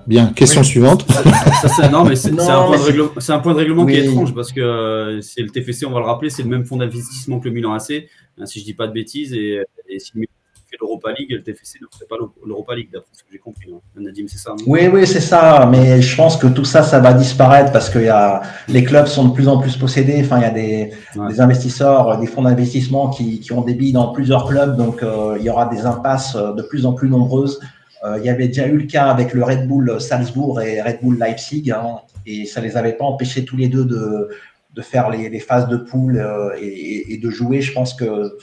[0.06, 1.06] Bien, question suivante.
[1.92, 5.50] non, mais c'est un, point de règlement qui est étrange parce que euh, c'est le
[5.50, 8.06] TFC, on va le rappeler, c'est le même fonds d'investissement que le Milan AC,
[8.38, 9.32] hein, si je dis pas de bêtises.
[9.32, 9.64] Et,
[9.98, 10.32] si le Milan
[10.70, 13.70] fait l'Europa League, le TFC ne ferait pas l'Europa League, d'après ce que j'ai compris.
[13.72, 13.80] Hein.
[14.00, 15.68] Nadim, c'est ça Oui, oui, c'est ça.
[15.70, 19.06] Mais je pense que tout ça, ça va disparaître parce que y a, les clubs
[19.06, 20.20] sont de plus en plus possédés.
[20.24, 20.92] Enfin, il y a des,
[21.28, 24.76] des investisseurs, des fonds d'investissement qui, qui, ont des billes dans plusieurs clubs.
[24.76, 27.60] Donc, euh, il y aura des impasses de plus en plus nombreuses.
[28.04, 30.98] Euh, il y avait déjà eu le cas avec le Red Bull Salzbourg et Red
[31.02, 34.28] Bull Leipzig, hein, et ça ne les avait pas empêchés tous les deux de,
[34.74, 37.60] de faire les, phases de poule euh, et, de jouer.
[37.62, 38.36] Je pense que,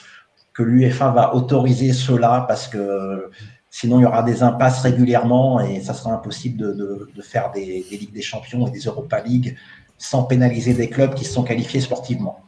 [0.53, 3.29] que l'UEFA va autoriser cela parce que
[3.69, 7.85] sinon il y aura des impasses régulièrement et ça sera impossible de, de, faire des,
[7.89, 9.55] des, Ligues des Champions et des Europa League
[9.97, 12.39] sans pénaliser des clubs qui se sont qualifiés sportivement.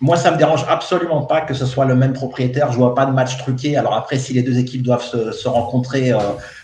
[0.00, 2.70] Moi, ça me dérange absolument pas que ce soit le même propriétaire.
[2.70, 3.76] Je vois pas de match truqué.
[3.76, 6.18] Alors après, si les deux équipes doivent se, rencontrer, euh,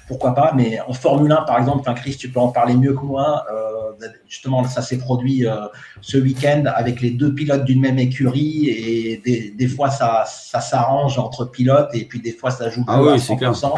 [0.07, 0.53] pourquoi pas.
[0.55, 3.45] Mais en Formule 1, par exemple, enfin, Chris, tu peux en parler mieux que moi.
[3.53, 5.57] Euh, justement, ça s'est produit euh,
[6.01, 11.19] ce week-end avec les deux pilotes d'une même écurie et des, fois ça, ça s'arrange
[11.19, 13.73] entre pilotes et puis des fois ça joue ah oui, à 100%.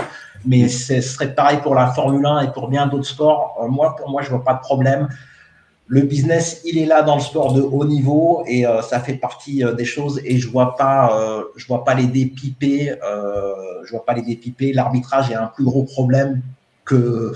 [0.45, 3.57] Mais ce serait pareil pour la Formule 1 et pour bien d'autres sports.
[3.71, 5.09] moi, pour moi, je vois pas de problème
[5.89, 9.15] le business, il est là dans le sport de haut niveau et euh, ça fait
[9.15, 10.21] partie euh, des choses.
[10.25, 12.95] Et je vois pas, euh, je vois pas les dépiper.
[13.85, 14.73] je vois pas les dépiper.
[14.73, 16.43] L'arbitrage est un plus gros problème
[16.85, 17.33] que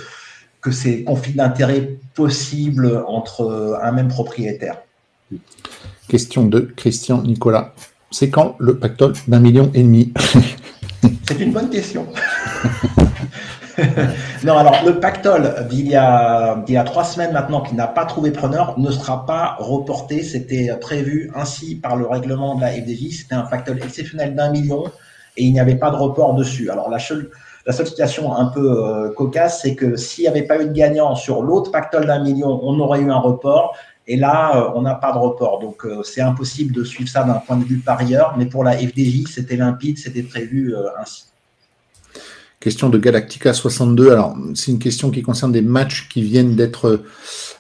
[0.61, 4.83] que ces conflits d'intérêts possibles entre un même propriétaire.
[6.07, 7.73] Question de Christian Nicolas.
[8.11, 10.13] C'est quand le pactole d'un million et demi?
[11.27, 12.07] C'est une bonne question.
[14.45, 18.79] non, alors le pactole d'il y, a, trois semaines maintenant qui n'a pas trouvé preneur
[18.79, 20.23] ne sera pas reporté.
[20.23, 23.21] C'était prévu ainsi par le règlement de la FDJ.
[23.21, 24.85] C'était un pactole exceptionnel d'un million
[25.37, 26.71] et il n'y avait pas de report dessus.
[26.71, 27.31] Alors la seule,
[27.67, 31.15] la situation un peu euh, cocasse, c'est que s'il n'y avait pas eu de gagnant
[31.15, 33.77] sur l'autre pactole d'un million, on aurait eu un report.
[34.07, 35.61] Et là, euh, on n'a pas de report.
[35.61, 38.35] Donc, euh, c'est impossible de suivre ça d'un point de vue parieur.
[38.37, 41.31] Mais pour la FDJ, c'était limpide, c'était prévu ainsi.
[42.61, 44.13] Question de Galactica 62.
[44.13, 47.05] Alors, c'est une question qui concerne des matchs qui viennent d'être euh,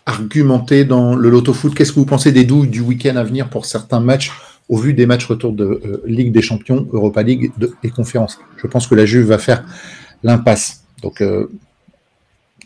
[0.04, 1.74] argumentés dans le Loto Foot.
[1.74, 4.30] Qu'est-ce que vous pensez des douilles du week-end à venir pour certains matchs
[4.68, 7.50] au vu des matchs retour de euh, Ligue des Champions, Europa League
[7.82, 8.40] et Conférences?
[8.58, 9.64] Je pense que la Juve va faire
[10.22, 10.82] l'impasse.
[11.00, 11.50] Donc, euh,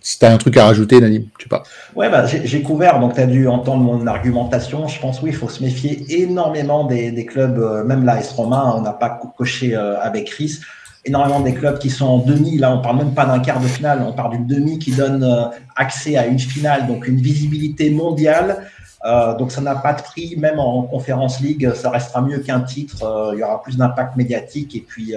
[0.03, 1.63] si tu as un truc à rajouter, Nadim, tu sais pas.
[1.95, 4.89] Ouais, bah, j'ai couvert, donc tu as dû entendre mon argumentation.
[4.89, 8.93] Je pense, oui, il faut se méfier énormément des, clubs, même l'AS Roma, on n'a
[8.93, 10.59] pas coché avec Chris
[11.05, 12.59] énormément des clubs qui sont en demi.
[12.59, 15.23] Là, on parle même pas d'un quart de finale, on parle d'une demi qui donne
[15.23, 15.45] euh,
[15.77, 18.69] accès à une finale, donc une visibilité mondiale.
[19.05, 22.61] Euh, donc ça n'a pas de prix, même en Conférence League, ça restera mieux qu'un
[22.61, 23.03] titre.
[23.05, 25.15] Euh, il y aura plus d'impact médiatique et puis,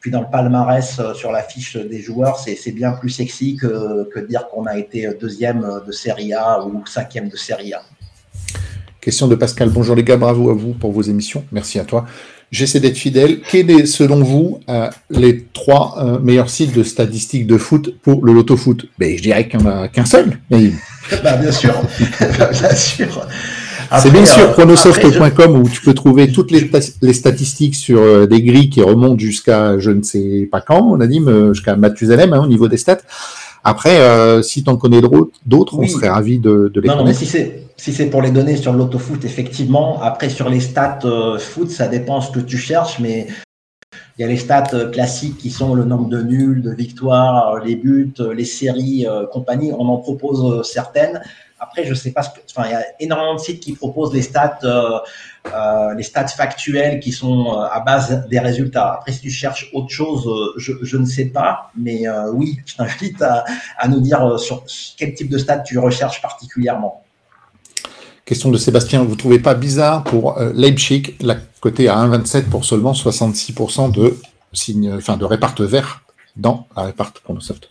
[0.00, 4.20] puis dans le palmarès sur la fiche des joueurs, c'est bien plus sexy que, que
[4.20, 7.82] dire qu'on a été deuxième de Serie A ou cinquième de Serie A.
[9.00, 9.68] Question de Pascal.
[9.68, 11.44] Bonjour les gars, bravo à vous pour vos émissions.
[11.52, 12.06] Merci à toi.
[12.54, 13.40] J'essaie d'être fidèle.
[13.50, 18.24] Quels est, selon vous, euh, les trois euh, meilleurs sites de statistiques de foot pour
[18.24, 18.86] le loto foot?
[18.96, 20.38] Ben, Je dirais qu'il n'y en a qu'un seul.
[21.22, 21.74] Bah, bien sûr.
[22.20, 23.26] bien sûr.
[23.98, 28.80] C'est bien sûr chronosoft.com où tu peux trouver toutes les, statistiques sur des grilles qui
[28.80, 31.20] remontent jusqu'à je ne sais pas quand, on a dit,
[31.52, 33.02] jusqu'à Mathusalem hein, au niveau des stats.
[33.64, 37.04] Après, euh, si tu en connais d'autres, on serait ravi de, de les non, Non,
[37.04, 40.00] mais si c'est si c'est pour les données sur l'autofoot, effectivement.
[40.00, 43.26] Après, sur les stats euh, foot, ça dépend ce que tu cherches, mais
[44.16, 47.58] il y a les stats euh, classiques qui sont le nombre de nuls, de victoires,
[47.64, 49.72] les buts, les séries, compagnie.
[49.72, 51.20] On en propose certaines.
[51.64, 52.40] Après, je sais pas ce que.
[52.50, 54.98] Enfin, il y a énormément de sites qui proposent les stats, euh,
[55.52, 58.92] euh, les stats factuels qui sont euh, à base des résultats.
[58.98, 61.70] Après, si tu cherches autre chose, je, ne sais pas.
[61.76, 64.64] Mais oui, je t'invite à, nous dire sur
[64.96, 67.02] quel type de stats tu recherches particulièrement.
[68.24, 72.92] Question de Sébastien, vous trouvez pas bizarre pour Leipzig, la côté à 1,27 pour seulement
[72.92, 74.16] 66% de
[74.52, 76.02] signes, enfin de réparte vert
[76.36, 77.68] dans la réparte Chronosoft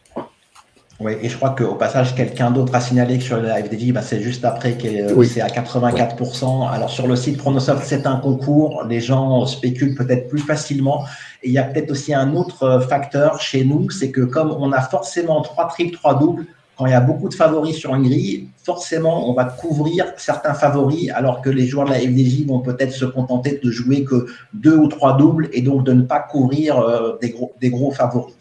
[1.03, 4.01] oui, et je crois qu'au passage, quelqu'un d'autre a signalé que sur la FDJ, bah,
[4.01, 6.69] c'est juste après que euh, c'est à 84%.
[6.69, 11.03] Alors sur le site Pronosoft, c'est un concours, les gens spéculent peut-être plus facilement.
[11.41, 14.51] Et il y a peut-être aussi un autre euh, facteur chez nous, c'est que comme
[14.51, 16.45] on a forcément trois triples, trois doubles,
[16.77, 20.53] quand il y a beaucoup de favoris sur une grille, forcément, on va couvrir certains
[20.53, 24.25] favoris, alors que les joueurs de la FDJ vont peut-être se contenter de jouer que
[24.53, 27.91] deux ou trois doubles et donc de ne pas couvrir euh, des, gros, des gros
[27.91, 28.33] favoris.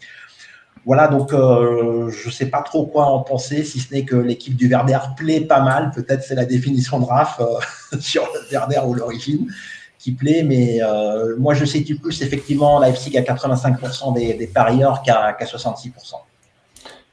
[0.85, 4.17] Voilà, donc euh, je ne sais pas trop quoi en penser, si ce n'est que
[4.17, 5.91] l'équipe du Verder plaît pas mal.
[5.91, 9.47] Peut-être c'est la définition de Raph euh, sur le Verder ou l'origine
[9.97, 15.37] qui plaît, mais euh, moi je situe plus effectivement Leipzig à 85% des, parieurs qu'à
[15.39, 15.91] 66%.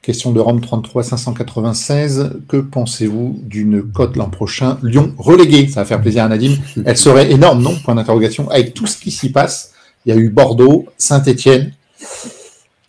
[0.03, 2.41] Question de Rome 33 596.
[2.49, 5.68] Que pensez-vous d'une cote l'an prochain Lyon relégué?
[5.68, 6.57] Ça va faire plaisir à Nadim.
[6.85, 7.77] Elle serait énorme, non?
[7.85, 8.51] Point d'interrogation.
[8.51, 9.73] Avec tout ce qui s'y passe,
[10.05, 11.73] il y a eu Bordeaux, Saint-Etienne.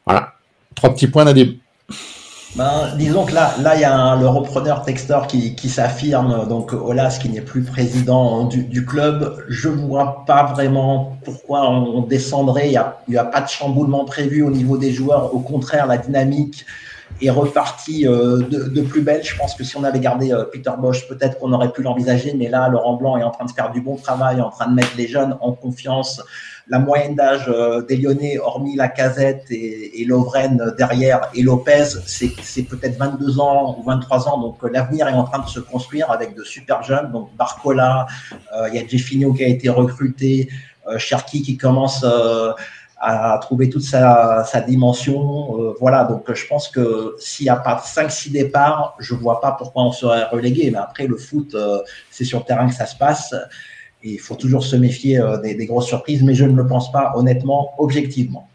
[0.05, 0.33] Voilà.
[0.81, 1.57] Trois petits points, Nadim.
[2.55, 7.19] Ben, disons que là, là, il y a le repreneur Textor qui, s'affirme, donc Olas
[7.21, 9.45] qui n'est plus président du, du club.
[9.47, 12.69] Je ne vois pas vraiment pourquoi on, descendrait.
[12.69, 15.35] Il n'y a, a, pas de chamboulement prévu au niveau des joueurs.
[15.35, 16.65] Au contraire, la dynamique
[17.21, 19.23] est repartie euh, de, de, plus belle.
[19.23, 22.33] Je pense que si on avait gardé euh, Peter Bosch, peut-être qu'on aurait pu l'envisager.
[22.33, 24.73] Mais là, Laurent Blanc est en train de faire du bon travail, en train de
[24.73, 26.21] mettre les jeunes en confiance
[26.71, 31.85] la moyenne d'âge euh, des Lyonnais, hormis la casette et, et Lovren derrière et Lopez,
[32.05, 34.39] c'est peut-être 22 ans ou 23 ans.
[34.39, 37.11] Donc euh, l'avenir est en train de se construire avec de super jeunes.
[37.11, 38.07] Donc Barcola,
[38.55, 40.49] euh, il y a Jeffinho qui a été recruté,
[40.97, 42.03] Cherki qui commence
[43.01, 45.73] à trouver toute sa, dimension.
[45.79, 49.53] voilà, donc je pense que s'il n'y a pas 5-6 départs, je ne vois pas
[49.53, 50.69] pourquoi on serait relégué.
[50.71, 51.55] Mais après, le foot,
[52.09, 53.33] c'est sur le terrain que ça se passe
[54.03, 57.13] il faut toujours se méfier euh, des, grosses surprises, mais je ne le pense pas
[57.15, 58.47] honnêtement, objectivement.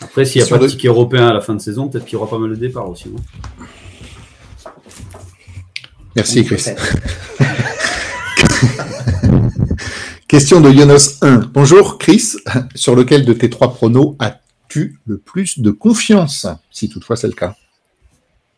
[0.00, 2.14] Après, s'il n'y a pas de ticket européen à la fin de saison, peut-être qu'il
[2.14, 3.12] y aura pas mal de départs aussi.
[6.14, 6.66] Merci, Chris.
[10.32, 11.50] Question de Yonos 1.
[11.52, 12.36] Bonjour, Chris.
[12.74, 17.34] Sur lequel de tes trois pronos as-tu le plus de confiance, si toutefois c'est le
[17.34, 17.54] cas?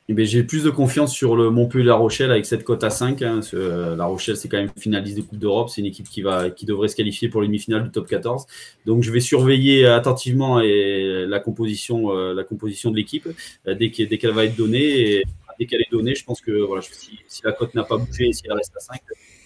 [0.09, 3.23] Eh ben, j'ai plus de confiance sur le Montpellier-La Rochelle avec cette cote à 5.
[3.23, 5.69] Hein, euh, la Rochelle, c'est quand même finaliste de Coupe d'Europe.
[5.69, 8.47] C'est une équipe qui, va, qui devrait se qualifier pour les demi-finales du top 14.
[8.87, 13.27] Donc, je vais surveiller attentivement la, composition, euh, la composition de l'équipe
[13.67, 15.17] euh, dès qu'elle va être donnée.
[15.17, 15.25] Et
[15.59, 18.33] dès qu'elle est donnée, je pense que voilà, si, la cote n'a pas bougé et
[18.33, 19.01] si elle reste à 5,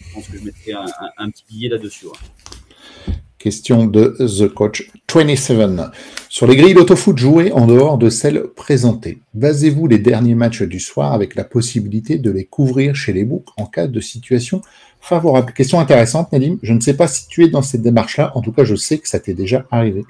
[0.09, 0.72] je pense que je mettrai
[1.16, 2.06] un, petit billet là-dessus.
[3.38, 5.80] Question de The Coach 27.
[6.28, 10.80] Sur les grilles d'autofoot jouées en dehors de celles présentées, basez-vous les derniers matchs du
[10.80, 14.61] soir avec la possibilité de les couvrir chez les books en cas de situation
[15.00, 15.52] favorable?
[15.52, 16.59] Question intéressante, Nadim.
[16.62, 18.32] Je ne sais pas si tu es dans cette démarche-là.
[18.34, 20.04] En tout cas, je sais que ça t'est déjà arrivé.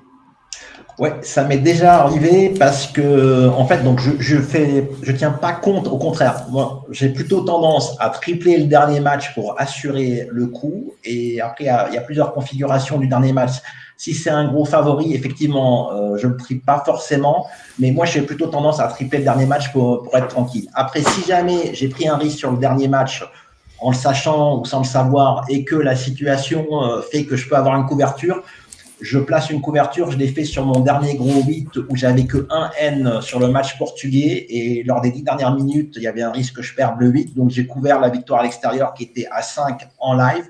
[0.99, 5.31] Ouais, ça m'est déjà arrivé parce que, en fait, donc je, je fais, je tiens
[5.31, 5.87] pas compte.
[5.87, 10.95] Au contraire, moi, j'ai plutôt tendance à tripler le dernier match pour assurer le coup.
[11.05, 13.53] Et après, il y a, plusieurs configurations du dernier match.
[13.97, 17.47] Si c'est un gros favori, effectivement, euh, je ne triple pas forcément.
[17.79, 20.69] Mais moi, j'ai plutôt tendance à tripler le dernier match pour, pour être tranquille.
[20.75, 23.25] Après, si jamais j'ai pris un risque sur le dernier match
[23.81, 27.49] en le sachant ou sans le savoir et que la situation euh, fait que je
[27.49, 28.43] peux avoir une couverture,
[29.01, 32.47] je place une couverture, je l'ai fait sur mon dernier gros 8 où j'avais que
[32.51, 36.23] un N sur le match portugais et lors des dix dernières minutes, il y avait
[36.23, 37.37] un risque que je perde le 8.
[37.37, 40.45] Donc j'ai couvert la victoire à l'extérieur qui était à 5 en live.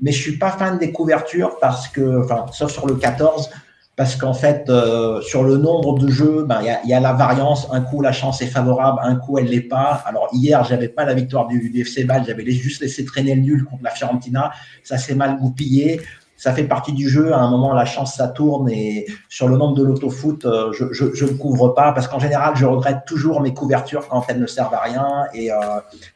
[0.00, 3.50] Mais je suis pas fan des couvertures parce que, enfin, sauf sur le 14,
[3.96, 7.66] parce qu'en fait, euh, sur le nombre de jeux, ben, il y, a, la variance.
[7.72, 10.02] Un coup, la chance est favorable, un coup, elle l'est pas.
[10.04, 13.64] Alors hier, j'avais pas la victoire du, FC Bâle, j'avais juste laissé traîner le nul
[13.64, 14.52] contre la Fiorentina.
[14.84, 16.02] Ça s'est mal goupillé.
[16.36, 17.32] Ça fait partie du jeu.
[17.32, 18.68] À un moment, la chance, ça tourne.
[18.68, 22.66] Et sur le nombre de l'autofoot, euh, je ne couvre pas parce qu'en général, je
[22.66, 25.56] regrette toujours mes couvertures quand elles ne servent à rien et euh,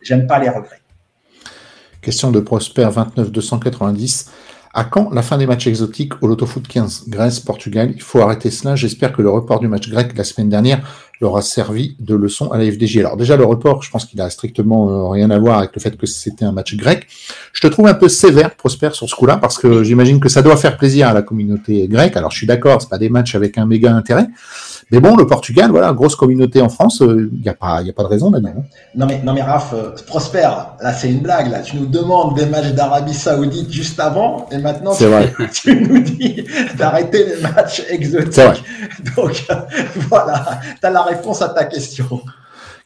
[0.02, 0.80] j'aime pas les regrets.
[2.00, 4.30] Question de Prosper 29 290.
[4.72, 8.52] À quand la fin des matchs exotiques au Loto-Foot 15 Grèce, Portugal, il faut arrêter
[8.52, 8.76] cela.
[8.76, 10.80] J'espère que le report du match grec la semaine dernière
[11.20, 12.98] leur a servi de leçon à la FDJ.
[12.98, 15.80] Alors déjà, le report, je pense qu'il a strictement euh, rien à voir avec le
[15.80, 17.08] fait que c'était un match grec.
[17.52, 20.40] Je te trouve un peu sévère, Prosper, sur ce coup-là, parce que j'imagine que ça
[20.40, 22.16] doit faire plaisir à la communauté grecque.
[22.16, 24.28] Alors je suis d'accord, c'est pas des matchs avec un méga intérêt,
[24.90, 27.90] mais bon, le Portugal, voilà, grosse communauté en France, il euh, n'y a, pas, y
[27.90, 28.54] a pas de raison d'ailleurs.
[28.58, 28.64] Hein.
[28.96, 30.48] Non mais, non mais Raph, euh, Prosper,
[30.80, 31.60] là c'est une blague, là.
[31.60, 35.04] Tu nous demandes des matchs d'Arabie Saoudite juste avant, et maintenant tu,
[35.52, 36.44] tu, nous dis
[36.76, 38.64] d'arrêter les matchs exotiques.
[39.16, 39.46] Donc
[40.08, 42.20] voilà, tu as la réponse à ta question.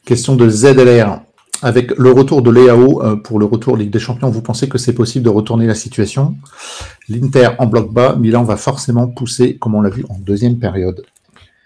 [0.05, 1.21] Question de ZLR.
[1.61, 4.77] Avec le retour de l'EAO euh, pour le retour Ligue des Champions, vous pensez que
[4.77, 6.35] c'est possible de retourner la situation?
[7.09, 11.01] L'Inter en bloc bas, Milan va forcément pousser, comme on l'a vu en deuxième période.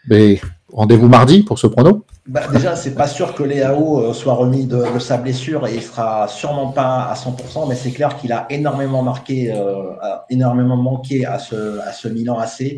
[0.09, 0.41] Mais
[0.73, 4.65] rendez-vous mardi pour ce prono bah, Déjà, c'est pas sûr que Léao euh, soit remis
[4.65, 8.47] de, sa blessure et il sera sûrement pas à 100%, mais c'est clair qu'il a
[8.49, 9.91] énormément marqué, euh,
[10.29, 12.77] énormément manqué à ce, à ce Milan AC.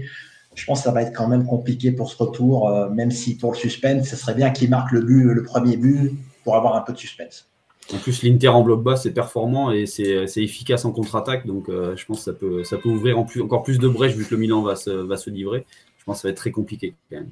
[0.54, 3.38] Je pense que ça va être quand même compliqué pour ce retour, euh, même si
[3.38, 6.12] pour le suspense, ce serait bien qu'il marque le but, le premier but,
[6.44, 7.48] pour avoir un peu de suspense.
[7.94, 11.48] En plus, l'Inter en bloc bas, c'est performant et c'est efficace en contre-attaque.
[11.48, 14.14] Donc, je pense que ça peut, ça peut ouvrir en plus, encore plus de brèches
[14.14, 15.66] vu que le Milan va se, va se livrer
[16.12, 17.30] pense que ça va être très compliqué quand même.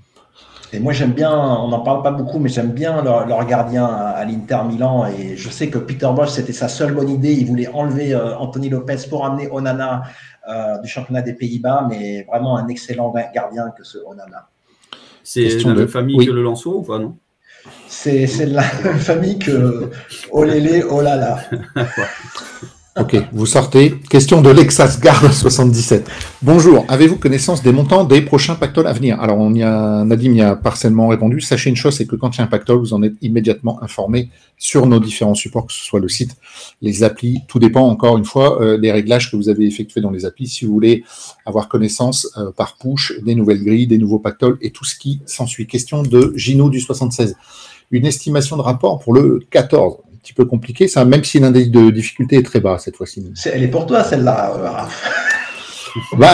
[0.72, 4.24] Et moi, j'aime bien, on n'en parle pas beaucoup, mais j'aime bien leur, gardien à,
[4.24, 5.08] l'Inter Milan.
[5.08, 7.34] Et je sais que Peter Bosch, c'était sa seule bonne idée.
[7.34, 10.04] Il voulait enlever euh, Anthony Lopez pour amener Onana
[10.48, 14.48] euh, du championnat des Pays-Bas, mais vraiment un excellent gardien que ce Onana.
[15.24, 17.18] C'est la même famille que le Lançois ou pas, non?
[17.88, 19.90] C'est la même famille que
[20.32, 21.40] Olélé, Olala.
[22.98, 23.94] Ok, vous sortez.
[24.10, 26.10] Question de Lexas Garde 77.
[26.42, 29.22] Bonjour, avez-vous connaissance des montants des prochains pactoles à venir?
[29.22, 31.40] Alors, on y a, Nadim y a partiellement répondu.
[31.40, 33.82] Sachez une chose, c'est que quand il y a un pactole, vous en êtes immédiatement
[33.84, 36.36] informé sur nos différents supports, que ce soit le site,
[36.82, 37.42] les applis.
[37.48, 40.48] Tout dépend, encore une fois, euh, des réglages que vous avez effectués dans les applis.
[40.48, 41.04] Si vous voulez
[41.46, 45.22] avoir connaissance euh, par push des nouvelles grilles, des nouveaux pactoles et tout ce qui
[45.26, 45.68] s'ensuit.
[45.68, 47.36] Question de Gino du 76.
[47.92, 51.90] Une estimation de rapport pour le 14 petit peu compliqué, ça, même si l'indice de
[51.90, 53.26] difficulté est très bas cette fois-ci.
[53.46, 54.70] Elle est pour toi, celle-là, euh,
[56.18, 56.34] bah,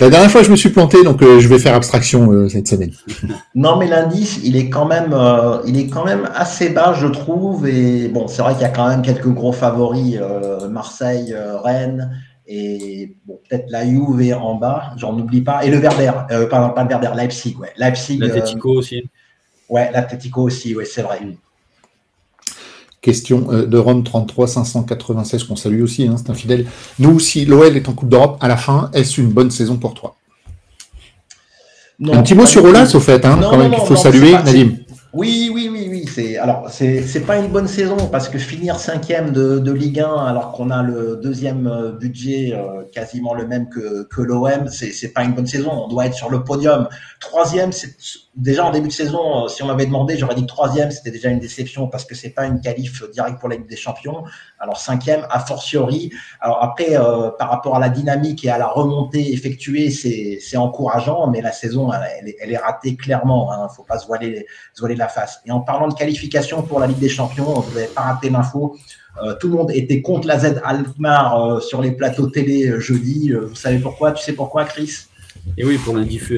[0.00, 2.68] La dernière fois, je me suis planté, donc euh, je vais faire abstraction euh, cette
[2.68, 2.92] semaine.
[3.54, 5.16] Non, mais l'indice, il est quand même,
[5.66, 7.66] il est quand même assez bas, je trouve.
[7.66, 10.16] Et bon, c'est vrai qu'il y a quand même quelques gros favoris,
[10.70, 11.34] Marseille,
[11.64, 12.12] Rennes,
[12.46, 15.64] et bon, peut-être la Juve en bas, j'en oublie pas.
[15.64, 16.12] Et le Verder,
[16.48, 17.72] pardon, pas le Verder, Leipzig, ouais.
[17.76, 18.18] Leipzig.
[18.18, 19.02] L'Atletico aussi.
[19.68, 21.20] Ouais, l'Atletico aussi, ouais, c'est vrai.
[23.00, 26.66] Question euh, de Rome 33 596 qu'on salue aussi, hein, c'est un fidèle.
[26.98, 29.94] Nous, si l'OL est en Coupe d'Europe à la fin, est-ce une bonne saison pour
[29.94, 30.16] toi?
[32.04, 34.70] Un petit mot sur Olas, au fait, hein, quand même qu'il faut saluer, Nadim.
[35.14, 36.04] Oui, oui, oui, oui.
[36.06, 40.26] C'est alors c'est pas une bonne saison parce que finir cinquième de, de Ligue 1
[40.26, 45.12] alors qu'on a le deuxième euh, budget euh, quasiment le même que que l'OM, c'est
[45.14, 45.70] pas une bonne saison.
[45.72, 46.88] On doit être sur le podium.
[47.20, 47.96] Troisième, c'est
[48.36, 51.30] déjà en début de saison, euh, si on m'avait demandé, j'aurais dit troisième, c'était déjà
[51.30, 54.24] une déception parce que c'est pas une qualif directe pour la Ligue des Champions.
[54.60, 56.10] Alors cinquième, a fortiori.
[56.40, 60.56] Alors après, euh, par rapport à la dynamique et à la remontée effectuée, c'est c'est
[60.56, 63.52] encourageant, mais la saison, elle, elle, est ratée clairement.
[63.52, 65.40] Hein, faut pas se voiler se voiler la face.
[65.46, 68.76] Et en parlant de qualification pour la Ligue des Champions, vous n'avez pas raté l'info.
[69.22, 73.32] Euh, tout le monde était contre la Z Alkmaar sur les plateaux télé jeudi.
[73.32, 74.12] vous savez pourquoi?
[74.12, 75.08] Tu sais pourquoi, Chris?
[75.56, 76.28] Et oui, pour l'indice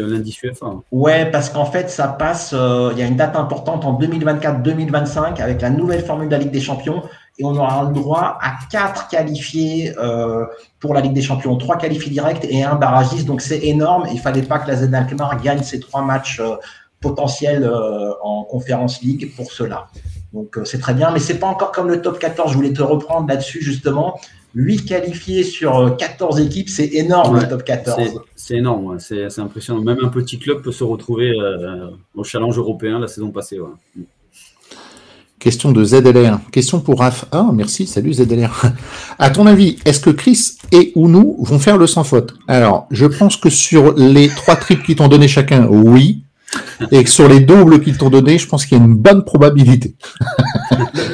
[0.43, 0.83] UEFA.
[0.93, 5.41] Ouais, parce qu'en fait, ça passe, euh, il y a une date importante en 2024-2025
[5.41, 7.03] avec la nouvelle formule de la Ligue des Champions
[7.41, 10.45] et on aura le droit à quatre qualifiés euh,
[10.78, 13.26] pour la Ligue des Champions, trois qualifiés directs et un barragiste.
[13.26, 14.07] Donc c'est énorme.
[14.12, 16.57] Il fallait pas que la Z Alkmaar gagne ces trois matchs euh,
[17.01, 17.66] potentiels
[18.22, 19.86] en Conférence League pour cela.
[20.34, 22.53] Donc c'est très bien, mais c'est pas encore comme le top 14.
[22.53, 24.20] Je voulais te reprendre là-dessus justement.
[24.55, 28.20] 8 qualifiés sur 14 euh, équipes, c'est énorme le top 14.
[28.34, 29.80] C'est énorme, c'est impressionnant.
[29.80, 33.59] Même un petit club peut se retrouver euh, au challenge européen la saison passée.
[35.41, 36.38] Question de ZLR.
[36.53, 37.24] Question pour Raph.
[37.32, 38.66] Ah, merci, salut ZLR.
[39.18, 42.34] À ton avis, est-ce que Chris et ou nous vont faire le sans faute?
[42.47, 46.24] Alors, je pense que sur les trois trips qui t'ont donné chacun, oui.
[46.91, 49.95] Et sur les doubles qu'ils t'ont donné, je pense qu'il y a une bonne probabilité.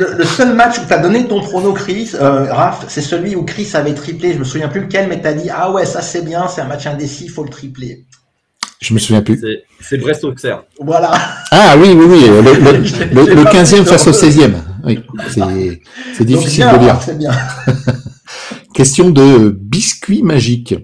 [0.00, 3.44] le, seul match où tu as donné ton prono, Chris, euh, Raph, c'est celui où
[3.44, 4.32] Chris avait triplé.
[4.32, 6.62] Je me souviens plus lequel, mais tu as dit Ah ouais, ça c'est bien, c'est
[6.62, 8.06] un match indécis, il faut le tripler.
[8.80, 9.40] Je me souviens plus.
[9.80, 10.64] C'est Brest-Auxerre.
[10.80, 11.12] Voilà.
[11.50, 12.20] Ah oui, oui, oui.
[12.28, 14.52] Le, 15e face au 16e.
[14.84, 15.00] Oui,
[16.12, 16.98] c'est difficile de lire.
[17.16, 17.32] Bien.
[18.74, 20.74] Question de biscuit magique.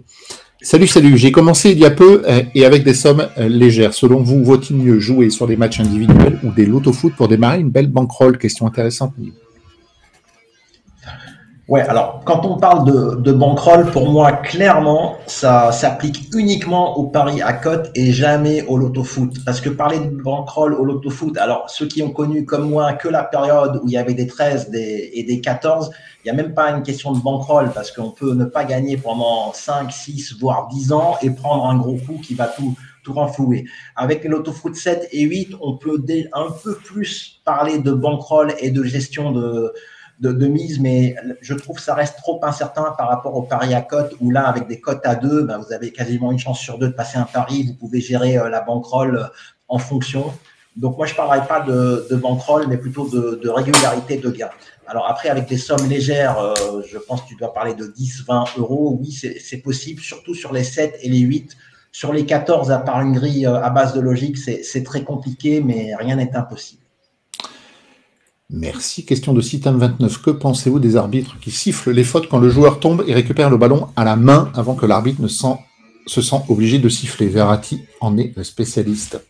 [0.63, 1.19] Salut, salut.
[1.19, 3.95] J'ai commencé il y a peu euh, et avec des sommes euh, légères.
[3.95, 7.71] Selon vous, vaut-il mieux jouer sur des matchs individuels ou des loto-foot pour démarrer une
[7.71, 9.13] belle bankroll Question intéressante.
[11.73, 17.05] Ouais, alors quand on parle de, de bankroll, pour moi, clairement, ça s'applique uniquement au
[17.05, 19.39] paris à cote et jamais au loto-foot.
[19.47, 23.09] Parce que parler de bankroll au loto-foot, alors ceux qui ont connu comme moi que
[23.09, 25.91] la période où il y avait des 13 et des 14,
[26.23, 28.99] il n'y a même pas une question de bankroll parce qu'on peut ne pas gagner
[28.99, 33.15] pendant 5, 6, voire 10 ans et prendre un gros coup qui va tout, tout
[33.15, 33.65] renflouer.
[33.97, 36.05] Avec l'autofoot 7 et 8, on peut
[36.35, 39.73] un peu plus parler de bankroll et de gestion de,
[40.31, 44.15] de, mise, mais je trouve ça reste trop incertain par rapport au pari à cote,
[44.21, 46.89] où là, avec des cotes à deux, ben, vous avez quasiment une chance sur deux
[46.89, 49.25] de passer un pari, vous pouvez gérer euh, la bankroll euh,
[49.69, 50.33] en fonction.
[50.77, 54.49] Donc moi, je ne parlerai pas de, de mais plutôt de, de, régularité de gain.
[54.87, 58.25] Alors après, avec des sommes légères, euh, je pense que tu dois parler de 10,
[58.27, 58.97] 20 euros.
[59.01, 61.57] Oui, c'est possible, surtout sur les 7 et les 8.
[61.91, 65.95] Sur les 14, à part une grille à base de logique, c'est très compliqué, mais
[65.95, 66.82] rien n'est impossible.
[68.53, 69.07] Merci.
[69.07, 70.21] Question de Citam29.
[70.21, 73.57] Que pensez-vous des arbitres qui sifflent les fautes quand le joueur tombe et récupère le
[73.57, 77.29] ballon à la main avant que l'arbitre ne se sent obligé de siffler?
[77.29, 79.21] Verratti en est le spécialiste.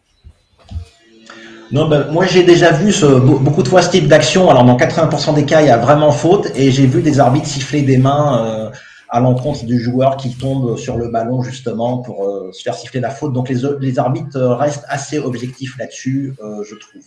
[1.70, 2.92] Non, ben, moi j'ai déjà vu
[3.40, 4.50] beaucoup de fois ce type d'action.
[4.50, 7.46] Alors dans 80% des cas, il y a vraiment faute et j'ai vu des arbitres
[7.46, 8.70] siffler des mains euh,
[9.08, 13.00] à l'encontre du joueur qui tombe sur le ballon justement pour euh, se faire siffler
[13.00, 13.32] la faute.
[13.32, 17.02] Donc les, arbitres restent assez objectifs là-dessus, euh, je trouve.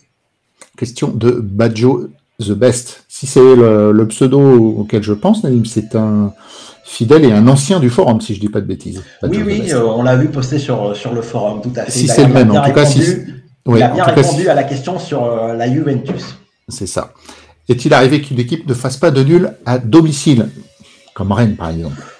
[0.76, 2.10] Question de Badjo
[2.40, 3.04] The Best.
[3.08, 4.40] Si c'est le, pseudo
[4.78, 6.32] auquel je pense, c'est un
[6.84, 9.02] fidèle et un ancien du forum, si je ne dis pas de bêtises.
[9.22, 11.90] oui, oui, euh, on l'a vu poster sur, sur le forum, tout à fait.
[11.90, 13.00] Si c'est le même, en tout cas, si.
[13.66, 16.36] il a bien répondu à la question sur euh, la Juventus.
[16.68, 17.12] C'est ça.
[17.68, 20.48] Est-il arrivé qu'une équipe ne fasse pas de nul à domicile,
[21.14, 22.15] comme Rennes par exemple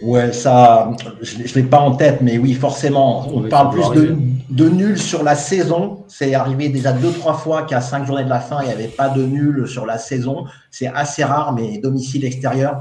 [0.00, 0.90] Ouais, ça,
[1.22, 3.28] je ne l'ai pas en tête, mais oui, forcément.
[3.34, 4.16] On parle plus de,
[4.50, 6.04] de, nul sur la saison.
[6.06, 8.88] C'est arrivé déjà deux, trois fois qu'à cinq journées de la fin, il n'y avait
[8.88, 10.44] pas de nul sur la saison.
[10.70, 12.80] C'est assez rare, mais domicile extérieur.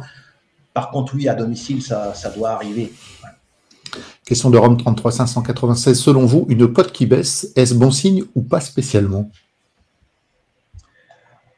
[0.74, 2.94] Par contre, oui, à domicile, ça, ça doit arriver.
[4.24, 6.00] Question de Rome 33 596.
[6.00, 9.32] Selon vous, une cote qui baisse, est-ce bon signe ou pas spécialement?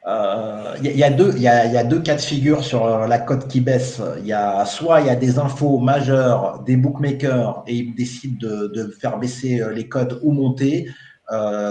[0.06, 3.48] Il euh, y, a deux, y, a, deux cas de figure sur euh, la cote
[3.48, 4.00] qui baisse.
[4.20, 8.38] Il y a soit il y a des infos majeures des bookmakers et ils décident
[8.40, 10.88] de, faire baisser euh, les cotes ou monter.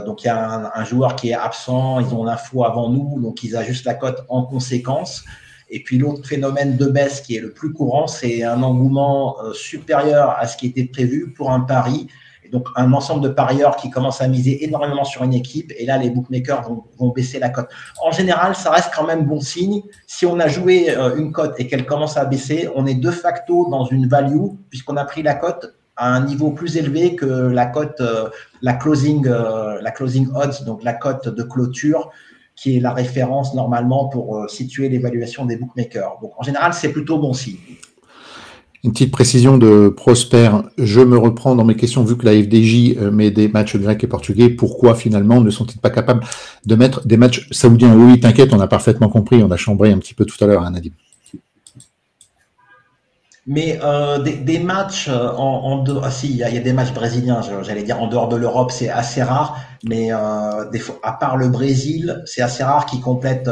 [0.05, 3.43] donc il y a un, joueur qui est absent, ils ont l'info avant nous, donc
[3.43, 5.25] ils ajustent la cote en conséquence.
[5.71, 10.35] Et puis l'autre phénomène de baisse qui est le plus courant, c'est un engouement supérieur
[10.39, 12.07] à ce qui était prévu pour un pari
[12.51, 15.97] donc un ensemble de parieurs qui commencent à miser énormément sur une équipe, et là
[15.97, 17.69] les bookmakers vont, baisser la cote.
[18.03, 19.81] En général, ça reste quand même bon signe.
[20.05, 23.11] Si on a joué euh, une cote et qu'elle commence à baisser, on est de
[23.11, 27.25] facto dans une value puisqu'on a pris la cote à un niveau plus élevé que
[27.25, 28.29] la cote, euh,
[28.61, 32.11] la closing, euh, la closing odds, donc la cote de clôture
[32.55, 36.17] qui est la référence normalement pour situer l'évaluation des bookmakers.
[36.21, 37.55] Donc en général, c'est plutôt bon signe.
[38.85, 40.51] Une petite précision de Prosper.
[40.77, 44.01] Je me reprends dans mes questions, vu que la FDJ euh, met des matchs grecs
[44.05, 44.49] et portugais.
[44.49, 46.23] Pourquoi finalement ne sont-ils pas capables
[46.65, 47.93] de mettre des matchs saoudiens?
[47.93, 49.43] Oui, t'inquiète, on a parfaitement compris.
[49.43, 50.71] On a chambré un petit peu tout à l'heure, hein.
[53.47, 57.41] Mais euh, des, matchs euh, en, dehors, ah si, il y, a des matchs brésiliens,
[57.63, 59.59] j'allais dire en dehors de l'Europe, c'est assez rare.
[59.83, 60.69] Mais à
[61.19, 63.49] part le Brésil, c'est assez rare qu'ils complètent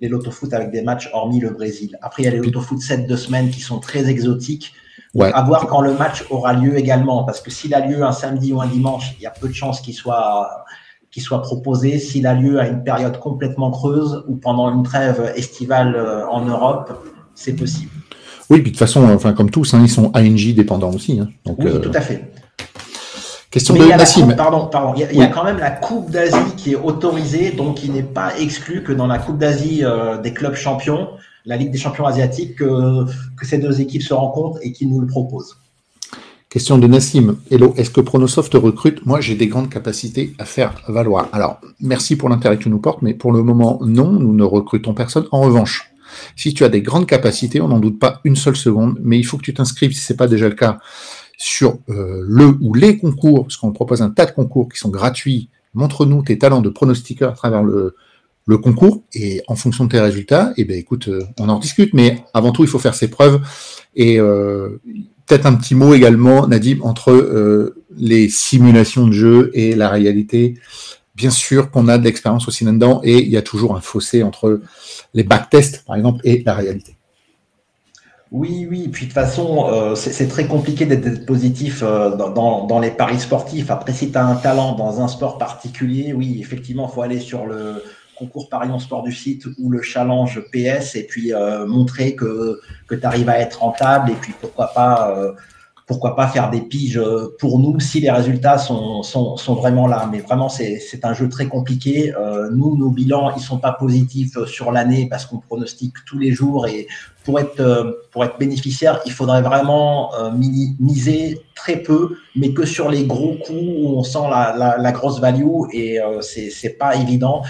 [0.00, 1.98] les loto-foot avec des matchs hormis le Brésil.
[2.02, 4.72] Après, il y a les loto-foot 7 de semaine qui sont très exotiques.
[5.18, 8.52] À voir quand le match aura lieu également, parce que s'il a lieu un samedi
[8.52, 10.64] ou un dimanche, il y a peu de chances qu'il soit,
[11.10, 11.98] qu'il soit proposé.
[11.98, 16.44] S'il a lieu à une période complètement creuse ou pendant une trêve estivale euh, en
[16.44, 16.92] Europe,
[17.34, 17.90] c'est possible.
[18.50, 21.18] Oui, puis de toute façon, enfin comme tous, hein, ils sont ANJ dépendants aussi.
[21.18, 21.28] Hein.
[21.44, 22.30] Donc, oui, euh, tout à fait.
[23.50, 24.32] Question de Nassim.
[24.36, 24.94] pardon, pardon.
[24.94, 28.38] Il y, a, quand même la Coupe d'Asie qui est autorisée, donc il n'est pas
[28.38, 31.08] exclu que dans la Coupe d'Asie euh, des clubs champions,
[31.44, 33.06] la Ligue des champions asiatiques, que,
[33.42, 35.56] ces deux équipes se rencontrent et qu'ils nous le proposent.
[36.48, 37.38] Question de Nassim.
[37.50, 39.04] Hello, est-ce que Pronosoft recrute?
[39.04, 41.28] Moi, j'ai des grandes capacités à faire valoir.
[41.32, 44.44] Alors, merci pour l'intérêt que tu nous portes, mais pour le moment, non, nous ne
[44.44, 45.26] recrutons personne.
[45.32, 45.92] En revanche,
[46.36, 49.24] si tu as des grandes capacités, on n'en doute pas une seule seconde, mais il
[49.24, 50.78] faut que tu t'inscrives si ce n'est pas déjà le cas
[51.42, 54.90] sur euh, le ou les concours, parce qu'on propose un tas de concours qui sont
[54.90, 55.48] gratuits.
[55.72, 57.94] Montre-nous tes talents de pronostiqueur à travers le,
[58.62, 62.24] concours et en fonction de tes résultats, eh ben écoute, euh, on en discute, mais
[62.34, 63.40] avant tout, il faut faire ses preuves.
[63.94, 64.80] Et euh,
[65.24, 70.58] peut-être un petit mot également, Nadim, entre les simulations de jeu et la réalité.
[71.14, 74.24] Bien sûr qu'on a de l'expérience aussi là-dedans, et il y a toujours un fossé
[74.24, 74.60] entre
[75.14, 76.96] les backtests, par exemple, et la réalité.
[78.30, 83.18] Oui, oui, puis de toute façon, c'est très compliqué d'être positif dans, dans, les paris
[83.18, 83.72] sportifs.
[83.72, 87.18] Après, si tu as un talent dans un sport particulier, oui, effectivement, il faut aller
[87.18, 87.82] sur le,
[88.20, 92.60] concours Paris en sport du site ou le challenge PS et puis euh, montrer que,
[92.86, 95.32] que tu arrives à être rentable et puis pourquoi pas, euh,
[95.90, 97.02] pourquoi pas faire des piges
[97.40, 99.02] pour nous si les résultats sont,
[99.48, 100.08] vraiment là.
[100.12, 102.14] Mais vraiment, c'est un jeu très compliqué.
[102.14, 106.30] Euh, nous, nos bilans, ils sont pas positifs sur l'année parce qu'on pronostique tous les
[106.30, 106.86] jours et
[107.24, 113.04] pour être, pour être bénéficiaire, il faudrait vraiment miser très peu, mais que sur les
[113.04, 117.42] gros coups où on sent la, grosse value et c'est pas évident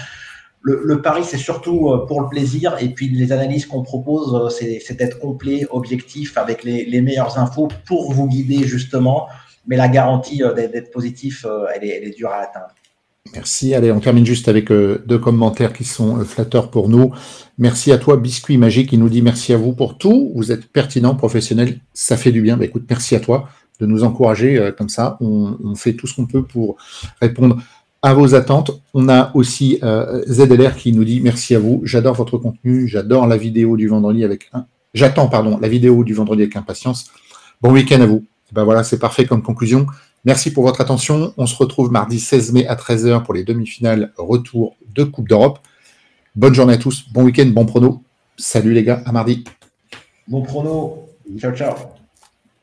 [0.63, 2.75] le, pari, c'est surtout euh, pour le plaisir.
[2.79, 7.67] Et puis, les analyses qu'on propose, euh, c'est d'être complet, objectif, avec les, meilleures infos
[7.85, 9.27] pour vous guider, justement.
[9.67, 12.73] Mais la garantie euh, d'être positif, elle est, dure à atteindre.
[13.33, 13.73] Merci.
[13.73, 17.11] Allez, on termine juste avec deux commentaires qui sont flatteurs pour nous.
[17.59, 20.31] Merci à toi, Biscuit Magique, qui nous dit merci à vous pour tout.
[20.35, 22.57] Vous êtes pertinent, professionnel, ça fait du bien.
[22.57, 23.47] Bah, écoute, merci à toi
[23.79, 25.17] de nous encourager comme ça.
[25.21, 26.77] on fait tout ce qu'on peut pour
[27.21, 27.57] répondre
[28.01, 28.71] à vos attentes.
[28.93, 33.27] On a aussi euh, ZLR qui nous dit merci à vous, j'adore votre contenu, j'adore
[33.27, 34.49] la vidéo du vendredi avec
[34.93, 37.11] j'attends pardon la vidéo du vendredi avec impatience.
[37.61, 38.25] Bon week-end à vous.
[38.51, 39.85] ben voilà, c'est parfait comme conclusion.
[40.25, 41.33] Merci pour votre attention.
[41.37, 45.59] On se retrouve mardi 16 mai à 13h pour les demi-finales retour de Coupe d'Europe.
[46.35, 48.03] Bonne journée à tous, bon week-end, bon prono.
[48.37, 49.43] Salut les gars, à mardi.
[50.27, 51.07] Bon prono.
[51.37, 52.00] Ciao ciao.